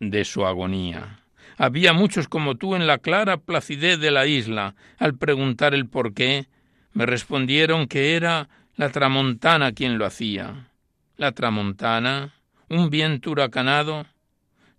de 0.00 0.24
su 0.24 0.44
agonía. 0.44 1.20
Había 1.56 1.92
muchos 1.92 2.26
como 2.26 2.56
tú 2.56 2.74
en 2.74 2.86
la 2.86 2.98
clara 2.98 3.36
placidez 3.36 4.00
de 4.00 4.10
la 4.10 4.26
isla. 4.26 4.74
Al 4.98 5.14
preguntar 5.16 5.74
el 5.74 5.86
por 5.86 6.14
qué, 6.14 6.46
me 6.92 7.06
respondieron 7.06 7.86
que 7.86 8.16
era 8.16 8.48
la 8.76 8.88
tramontana 8.90 9.72
quien 9.72 9.98
lo 9.98 10.06
hacía. 10.06 10.70
La 11.18 11.32
tramontana, 11.32 12.34
un 12.70 12.88
viento 12.88 13.30
huracanado. 13.30 14.06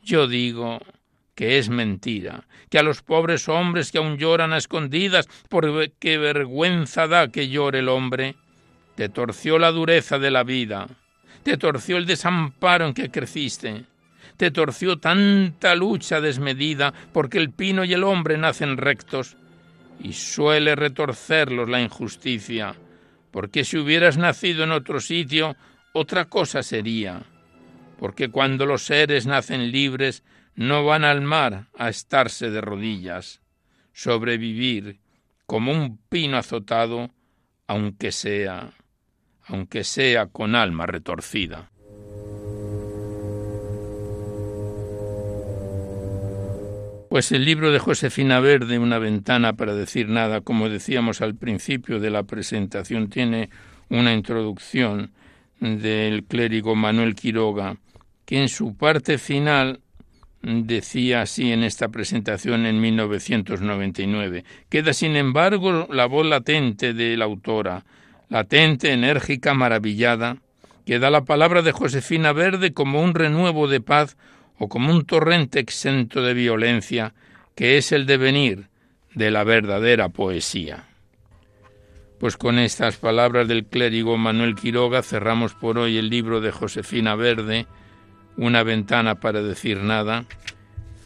Yo 0.04 0.28
digo 0.28 0.80
que 1.36 1.60
es 1.60 1.70
mentira, 1.70 2.48
que 2.70 2.80
a 2.80 2.84
los 2.84 3.04
pobres 3.04 3.48
hombres 3.48 3.92
que 3.92 4.00
aún 4.00 4.18
lloran 4.18 4.54
a 4.54 4.58
escondidas, 4.58 5.28
por 5.50 5.92
qué 6.00 6.18
vergüenza 6.18 7.08
da 7.08 7.30
que 7.30 7.48
llore 7.48 7.80
el 7.80 7.90
hombre, 7.90 8.36
te 8.96 9.08
torció 9.08 9.60
la 9.60 9.72
dureza 9.72 10.20
de 10.20 10.32
la 10.32 10.44
vida, 10.44 10.88
te 11.44 11.58
torció 11.58 11.98
el 11.98 12.06
desamparo 12.06 12.88
en 12.88 12.94
que 12.94 13.10
creciste, 13.10 13.86
te 14.42 14.50
torció 14.50 14.98
tanta 14.98 15.76
lucha 15.76 16.20
desmedida, 16.20 16.96
porque 17.14 17.38
el 17.38 17.52
pino 17.52 17.84
y 17.84 17.94
el 17.94 18.04
hombre 18.04 18.40
nacen 18.40 18.78
rectos, 18.78 19.38
y 20.00 20.14
suele 20.14 20.76
retorcerlos 20.76 21.70
la 21.70 21.80
injusticia, 21.80 22.74
porque 23.30 23.64
si 23.64 23.78
hubieras 23.78 24.18
nacido 24.18 24.64
en 24.64 24.72
otro 24.72 25.00
sitio, 25.00 25.56
otra 25.94 26.26
cosa 26.26 26.64
sería, 26.64 27.22
porque 28.00 28.30
cuando 28.30 28.66
los 28.66 28.82
seres 28.82 29.28
nacen 29.28 29.72
libres, 29.72 30.24
no 30.56 30.86
van 30.86 31.04
al 31.04 31.22
mar 31.22 31.68
a 31.78 31.90
estarse 31.90 32.50
de 32.50 32.62
rodillas, 32.62 33.42
sobrevivir 33.94 35.02
como 35.46 35.72
un 35.72 36.00
pino 36.10 36.38
azotado, 36.38 37.12
aunque 37.68 38.12
sea, 38.12 38.72
aunque 39.46 39.84
sea 39.84 40.26
con 40.26 40.56
alma 40.56 40.88
retorcida. 40.88 41.70
Pues 47.12 47.34
el 47.34 47.44
libro 47.44 47.74
de 47.74 47.80
Josefina 47.80 48.40
Verde, 48.40 48.80
Una 48.80 48.98
ventana 48.98 49.52
para 49.52 49.76
decir 49.76 50.08
nada, 50.08 50.40
como 50.40 50.70
decíamos 50.70 51.20
al 51.20 51.36
principio 51.36 52.00
de 52.00 52.10
la 52.10 52.24
presentación, 52.24 53.10
tiene 53.10 53.50
una 53.90 54.14
introducción 54.14 55.12
del 55.60 56.24
clérigo 56.24 56.74
Manuel 56.74 57.14
Quiroga, 57.16 57.76
que 58.24 58.42
en 58.42 58.48
su 58.48 58.78
parte 58.78 59.18
final 59.18 59.82
decía 60.42 61.24
así 61.24 61.52
en 61.52 61.66
esta 61.66 61.90
presentación 61.90 62.66
en 62.66 62.80
1999. 62.80 64.46
Queda, 64.70 64.94
sin 64.94 65.18
embargo, 65.18 65.90
la 65.92 66.06
voz 66.06 66.26
latente 66.26 66.94
de 66.94 67.18
la 67.18 67.26
autora, 67.26 67.84
latente, 68.30 68.94
enérgica, 68.94 69.54
maravillada, 69.54 70.38
que 70.86 70.98
da 70.98 71.10
la 71.10 71.26
palabra 71.26 71.62
de 71.62 71.74
Josefina 71.74 72.32
Verde 72.32 72.72
como 72.72 73.02
un 73.02 73.14
renuevo 73.16 73.68
de 73.68 73.82
paz 73.82 74.16
o 74.64 74.70
como 74.70 74.92
un 74.92 75.06
torrente 75.06 75.60
exento 75.60 76.22
de 76.22 76.36
violencia 76.36 77.16
que 77.56 77.78
es 77.78 77.92
el 77.92 78.06
devenir 78.06 78.68
de 79.16 79.32
la 79.32 79.44
verdadera 79.44 80.10
poesía. 80.10 80.84
Pues 82.20 82.38
con 82.38 82.60
estas 82.60 82.98
palabras 82.98 83.48
del 83.48 83.66
clérigo 83.66 84.18
Manuel 84.18 84.54
Quiroga 84.54 85.02
cerramos 85.02 85.56
por 85.56 85.80
hoy 85.80 85.98
el 85.98 86.12
libro 86.12 86.42
de 86.42 86.52
Josefina 86.52 87.16
Verde, 87.16 87.66
Una 88.38 88.62
ventana 88.62 89.16
para 89.16 89.42
decir 89.42 89.80
nada, 89.80 90.26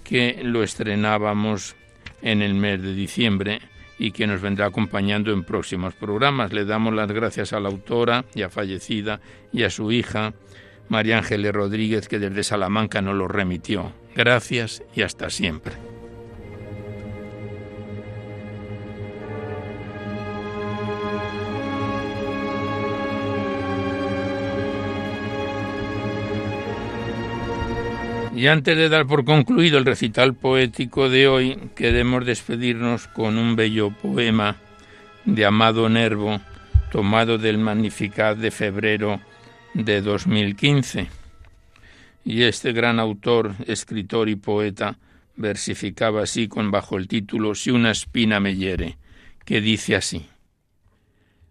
que 0.04 0.42
lo 0.44 0.62
estrenábamos 0.62 1.78
en 2.22 2.42
el 2.42 2.56
mes 2.56 2.82
de 2.82 2.94
diciembre 2.94 3.62
y 3.98 4.12
que 4.12 4.28
nos 4.28 4.42
vendrá 4.42 4.66
acompañando 4.66 5.32
en 5.32 5.46
próximos 5.46 5.94
programas. 5.94 6.52
Le 6.52 6.66
damos 6.66 6.94
las 6.94 7.10
gracias 7.10 7.54
a 7.54 7.62
la 7.62 7.70
autora, 7.70 8.26
ya 8.36 8.50
fallecida, 8.50 9.22
y 9.54 9.64
a 9.64 9.70
su 9.70 9.94
hija, 9.94 10.34
María 10.90 11.18
Ángeles 11.18 11.54
Rodríguez, 11.54 12.08
que 12.08 12.20
desde 12.20 12.44
Salamanca 12.44 13.02
nos 13.02 13.16
lo 13.16 13.28
remitió. 13.28 13.94
Gracias 14.16 14.84
y 14.96 15.02
hasta 15.02 15.30
siempre. 15.30 15.74
Y 28.36 28.48
antes 28.48 28.76
de 28.76 28.90
dar 28.90 29.08
por 29.08 29.24
concluido 29.24 29.78
el 29.78 29.86
recital 29.86 30.34
poético 30.34 31.10
de 31.10 31.30
hoy, 31.30 31.58
queremos 31.74 32.26
despedirnos 32.26 33.08
con 33.08 33.38
un 33.38 33.56
bello 33.56 33.92
poema 33.92 34.58
de 35.24 35.46
Amado 35.46 35.88
Nervo, 35.88 36.42
tomado 36.92 37.38
del 37.38 37.58
Magnificat 37.58 38.38
de 38.38 38.52
febrero 38.52 39.22
de 39.76 40.02
2015. 40.02 41.10
Y 42.24 42.44
este 42.44 42.72
gran 42.72 43.00
autor, 43.00 43.56
escritor 43.68 44.30
y 44.30 44.36
poeta 44.36 44.98
versificaba 45.36 46.24
así 46.24 46.48
con 46.48 46.72
bajo 46.72 46.98
el 46.98 47.08
título 47.08 47.54
Si 47.56 47.72
una 47.72 47.92
espina 47.92 48.40
me 48.40 48.56
hiere, 48.56 48.98
que 49.44 49.62
dice 49.62 49.96
así: 49.96 50.28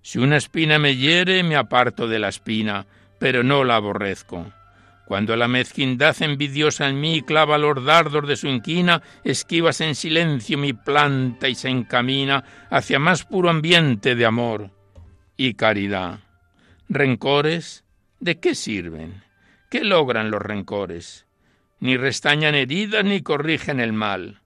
Si 0.03 0.19
una 0.19 0.39
espina 0.39 0.79
me 0.79 0.97
hiere, 0.97 1.43
me 1.43 1.55
aparto 1.55 2.09
de 2.09 2.19
la 2.19 2.29
espina, 2.29 2.87
pero 3.19 3.45
no 3.45 3.63
la 3.63 3.77
aborrezco, 3.77 4.51
Cuando 5.07 5.37
la 5.37 5.49
mezquindad 5.49 6.17
envidiosa 6.23 6.89
en 6.89 6.99
mí 6.99 7.21
clava 7.21 7.59
los 7.59 7.85
dardos 7.85 8.27
de 8.27 8.37
su 8.37 8.49
inquina, 8.49 9.03
esquivas 9.23 9.83
en 9.83 9.95
silencio 9.95 10.57
mi 10.57 10.73
planta 10.73 11.47
y 11.47 11.55
se 11.55 11.69
encamina 11.69 12.43
hacia 12.71 12.99
más 12.99 13.25
puro 13.25 13.51
ambiente 13.51 14.15
de 14.15 14.25
amor 14.25 14.71
y 15.37 15.55
caridad. 15.55 16.21
¿Rencores? 16.89 17.84
¿De 18.25 18.41
qué 18.41 18.55
sirven? 18.55 19.23
¿Qué 19.69 19.85
logran 19.85 20.31
los 20.31 20.41
rencores? 20.41 21.27
Ni 21.79 21.99
restañan 21.99 22.55
heridas 22.55 23.05
ni 23.05 23.21
corrigen 23.21 23.81
el 23.81 23.93
mal. 23.93 24.41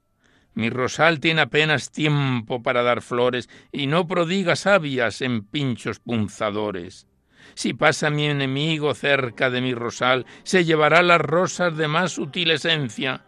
Mi 0.55 0.69
rosal 0.69 1.21
tiene 1.21 1.43
apenas 1.43 1.93
tiempo 1.93 2.61
para 2.61 2.83
dar 2.83 3.03
flores 3.03 3.49
y 3.71 3.87
no 3.87 4.09
prodiga 4.09 4.57
sabias 4.57 5.23
en 5.23 5.45
pinchos 5.45 6.01
punzadores. 6.01 7.07
Si 7.55 7.73
pasa 7.73 8.11
mi 8.11 8.27
enemigo 8.27 8.95
cerca 8.95 9.49
de 9.49 9.61
mi 9.61 9.75
rosal, 9.75 10.27
se 10.43 10.65
llevará 10.65 11.01
las 11.01 11.21
rosas 11.21 11.77
de 11.77 11.87
más 11.87 12.11
sutil 12.11 12.51
esencia, 12.51 13.27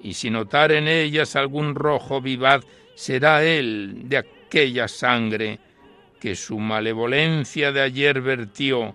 y 0.00 0.14
si 0.14 0.30
notar 0.30 0.72
en 0.72 0.88
ellas 0.88 1.36
algún 1.36 1.74
rojo 1.74 2.22
vivaz, 2.22 2.64
será 2.94 3.44
él 3.44 4.04
de 4.04 4.16
aquella 4.16 4.88
sangre 4.88 5.58
que 6.18 6.36
su 6.36 6.58
malevolencia 6.58 7.70
de 7.70 7.82
ayer 7.82 8.22
vertió 8.22 8.94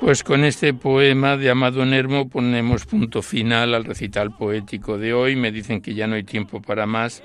Pues 0.00 0.24
con 0.24 0.44
este 0.44 0.74
poema 0.74 1.36
de 1.36 1.48
Amado 1.48 1.86
Nermo 1.86 2.28
ponemos 2.28 2.86
punto 2.86 3.22
final 3.22 3.72
al 3.72 3.84
recital 3.84 4.36
poético 4.36 4.98
de 4.98 5.14
hoy. 5.14 5.36
Me 5.36 5.52
dicen 5.52 5.80
que 5.80 5.94
ya 5.94 6.08
no 6.08 6.16
hay 6.16 6.24
tiempo 6.24 6.60
para 6.60 6.86
más, 6.86 7.22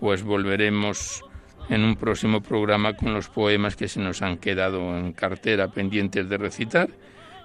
pues 0.00 0.22
volveremos 0.22 1.22
en 1.68 1.84
un 1.84 1.96
próximo 1.96 2.40
programa 2.40 2.94
con 2.94 3.12
los 3.12 3.28
poemas 3.28 3.76
que 3.76 3.88
se 3.88 4.00
nos 4.00 4.22
han 4.22 4.38
quedado 4.38 4.96
en 4.96 5.12
cartera 5.12 5.68
pendientes 5.68 6.28
de 6.28 6.38
recitar, 6.38 6.88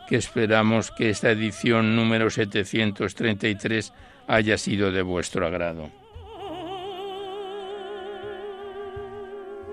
que 0.08 0.16
esperamos 0.16 0.92
que 0.92 1.10
esta 1.10 1.32
edición 1.32 1.96
número 1.96 2.30
733 2.30 3.94
haya 4.28 4.58
sido 4.58 4.92
de 4.92 5.02
vuestro 5.02 5.46
agrado. 5.46 6.01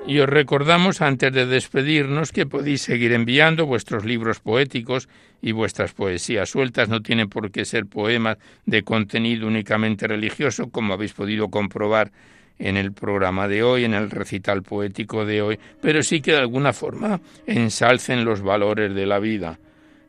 Y 0.09 0.21
os 0.21 0.27
recordamos 0.27 1.03
antes 1.03 1.31
de 1.35 1.45
despedirnos 1.45 2.33
que 2.33 2.47
podéis 2.47 2.81
seguir 2.81 3.13
enviando 3.13 3.67
vuestros 3.67 4.07
libros 4.07 4.41
poéticos 4.41 5.07
y 5.43 5.53
vuestras 5.53 5.93
poesías 5.93 6.49
sueltas. 6.49 6.89
No 6.89 7.03
tienen 7.03 7.29
por 7.29 7.51
qué 7.51 7.67
ser 7.67 7.85
poemas 7.85 8.39
de 8.65 8.85
contenido 8.85 9.47
únicamente 9.47 10.07
religioso, 10.07 10.71
como 10.71 10.95
habéis 10.95 11.13
podido 11.13 11.51
comprobar 11.51 12.11
en 12.59 12.79
el 12.79 12.95
programa 12.95 13.49
de 13.49 13.63
hoy, 13.63 13.85
en 13.85 13.93
el 13.93 14.11
recital 14.11 14.63
poético 14.63 15.27
de 15.27 15.43
hoy, 15.43 15.59
pero 15.83 16.03
sí 16.03 16.23
que 16.23 16.33
de 16.33 16.39
alguna 16.39 16.73
forma 16.73 17.21
ensalcen 17.47 18.25
los 18.25 18.41
valores 18.41 18.95
de 18.95 19.05
la 19.05 19.19
vida. 19.19 19.59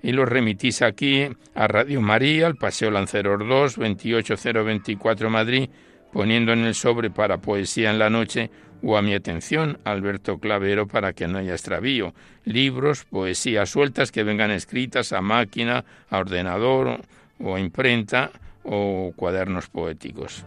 Y 0.02 0.14
los 0.14 0.30
remitís 0.30 0.82
aquí 0.82 1.28
a 1.54 1.68
Radio 1.68 2.00
María, 2.00 2.48
al 2.48 2.56
Paseo 2.56 2.90
Lanceros 2.90 3.46
2, 3.46 3.78
28024 3.78 5.30
Madrid, 5.30 5.70
poniendo 6.14 6.54
en 6.54 6.60
el 6.60 6.74
sobre 6.74 7.10
para 7.10 7.40
Poesía 7.40 7.92
en 7.92 8.00
la 8.00 8.10
Noche 8.10 8.50
o 8.82 8.98
a 8.98 9.02
mi 9.02 9.14
atención, 9.14 9.78
Alberto 9.84 10.38
Clavero, 10.40 10.88
para 10.88 11.14
que 11.14 11.28
no 11.28 11.38
haya 11.38 11.54
extravío. 11.54 12.14
Libros, 12.46 13.06
poesías 13.06 13.70
sueltas 13.70 14.12
que 14.12 14.24
vengan 14.24 14.52
escritas 14.52 15.14
a 15.14 15.22
máquina, 15.22 15.86
a 16.10 16.18
ordenador 16.18 17.02
o 17.40 17.56
a 17.56 17.60
imprenta 17.60 18.32
o 18.64 19.14
cuadernos 19.16 19.68
poéticos. 19.68 20.46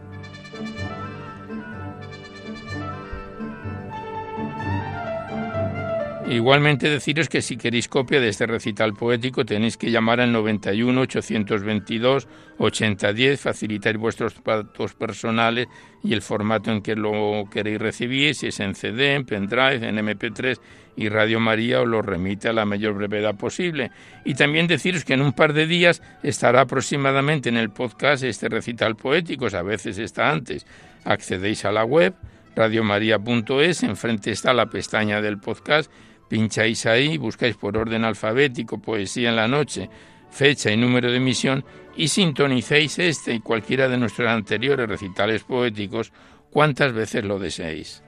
Igualmente 6.25 6.89
deciros 6.89 7.27
que 7.27 7.41
si 7.41 7.57
queréis 7.57 7.89
copia 7.89 8.21
de 8.21 8.29
este 8.29 8.47
recital 8.47 8.93
poético 8.93 9.45
tenéis 9.45 9.75
que 9.75 9.91
llamar 9.91 10.21
al 10.21 10.31
91 10.31 11.01
822 11.01 12.27
8010, 12.57 13.41
facilitar 13.41 13.97
vuestros 13.97 14.41
datos 14.41 14.93
personales 14.93 15.67
y 16.01 16.13
el 16.13 16.21
formato 16.21 16.71
en 16.71 16.81
que 16.81 16.95
lo 16.95 17.43
queréis 17.51 17.79
recibir, 17.79 18.35
si 18.35 18.47
es 18.47 18.59
en 18.61 18.73
CD, 18.73 19.15
en 19.15 19.25
pendrive, 19.25 19.87
en 19.87 19.97
MP3 19.97 20.59
y 20.95 21.09
Radio 21.09 21.41
María 21.41 21.81
os 21.81 21.87
lo 21.87 22.01
remite 22.01 22.47
a 22.47 22.53
la 22.53 22.65
mayor 22.65 22.93
brevedad 22.93 23.35
posible. 23.35 23.91
Y 24.23 24.35
también 24.35 24.67
deciros 24.67 25.03
que 25.03 25.15
en 25.15 25.21
un 25.21 25.33
par 25.33 25.51
de 25.51 25.67
días 25.67 26.01
estará 26.23 26.61
aproximadamente 26.61 27.49
en 27.49 27.57
el 27.57 27.69
podcast 27.69 28.23
este 28.23 28.47
recital 28.47 28.95
poético, 28.95 29.47
a 29.53 29.61
veces 29.61 29.97
está 29.97 30.29
antes. 30.29 30.65
Accedéis 31.03 31.65
a 31.65 31.71
la 31.73 31.83
web 31.83 32.13
radiomaria.es, 32.55 33.83
enfrente 33.83 34.31
está 34.31 34.53
la 34.53 34.67
pestaña 34.67 35.21
del 35.21 35.39
podcast 35.39 35.91
Pincháis 36.33 36.87
ahí, 36.87 37.19
buscáis 37.19 37.55
por 37.57 37.77
orden 37.77 38.03
alfabético 38.03 38.81
Poesía 38.81 39.29
en 39.29 39.35
la 39.35 39.47
Noche, 39.47 39.87
fecha 40.31 40.71
y 40.71 40.77
número 40.77 41.11
de 41.11 41.17
emisión 41.17 41.63
y 41.95 42.07
sintonicéis 42.07 42.97
este 42.97 43.35
y 43.35 43.39
cualquiera 43.39 43.87
de 43.87 43.99
nuestros 43.99 44.27
anteriores 44.27 44.89
recitales 44.89 45.43
poéticos 45.43 46.11
cuantas 46.49 46.91
veces 46.91 47.23
lo 47.23 47.37
deseéis. 47.37 48.01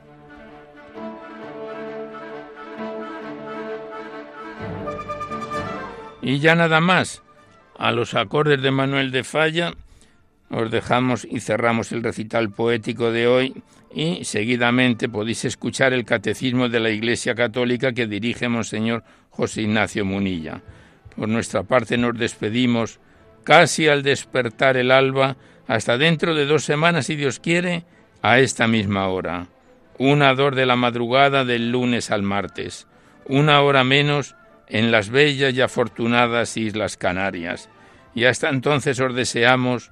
Y 6.23 6.39
ya 6.39 6.55
nada 6.55 6.81
más, 6.81 7.21
a 7.77 7.91
los 7.91 8.15
acordes 8.15 8.59
de 8.59 8.71
Manuel 8.71 9.11
de 9.11 9.23
Falla 9.23 9.75
os 10.49 10.71
dejamos 10.71 11.27
y 11.29 11.39
cerramos 11.39 11.91
el 11.91 12.03
recital 12.03 12.51
poético 12.51 13.11
de 13.11 13.27
hoy 13.27 13.63
y 13.93 14.25
seguidamente 14.25 15.09
podéis 15.09 15.45
escuchar 15.45 15.93
el 15.93 16.05
catecismo 16.05 16.69
de 16.69 16.79
la 16.79 16.89
Iglesia 16.89 17.33
Católica 17.33 17.93
que 17.93 18.07
dirige 18.07 18.49
Monseñor 18.49 19.03
José 19.29 19.63
Ignacio 19.63 20.05
Munilla. 20.05 20.61
Por 21.15 21.29
nuestra 21.29 21.63
parte 21.63 21.97
nos 21.97 22.17
despedimos 22.17 22.99
casi 23.43 23.87
al 23.87 24.03
despertar 24.03 24.75
el 24.75 24.91
alba, 24.91 25.37
hasta 25.67 25.97
dentro 25.97 26.35
de 26.35 26.45
dos 26.45 26.63
semanas, 26.63 27.05
si 27.05 27.15
Dios 27.15 27.39
quiere, 27.39 27.85
a 28.21 28.39
esta 28.39 28.67
misma 28.67 29.07
hora. 29.07 29.47
Una 29.97 30.33
dor 30.33 30.55
de 30.55 30.65
la 30.65 30.75
madrugada 30.75 31.45
del 31.45 31.71
lunes 31.71 32.11
al 32.11 32.21
martes, 32.21 32.87
una 33.27 33.61
hora 33.61 33.83
menos 33.83 34.35
en 34.67 34.91
las 34.91 35.09
bellas 35.09 35.53
y 35.53 35.61
afortunadas 35.61 36.57
Islas 36.57 36.97
Canarias. 36.97 37.69
Y 38.13 38.25
hasta 38.25 38.49
entonces 38.49 38.99
os 38.99 39.15
deseamos 39.15 39.91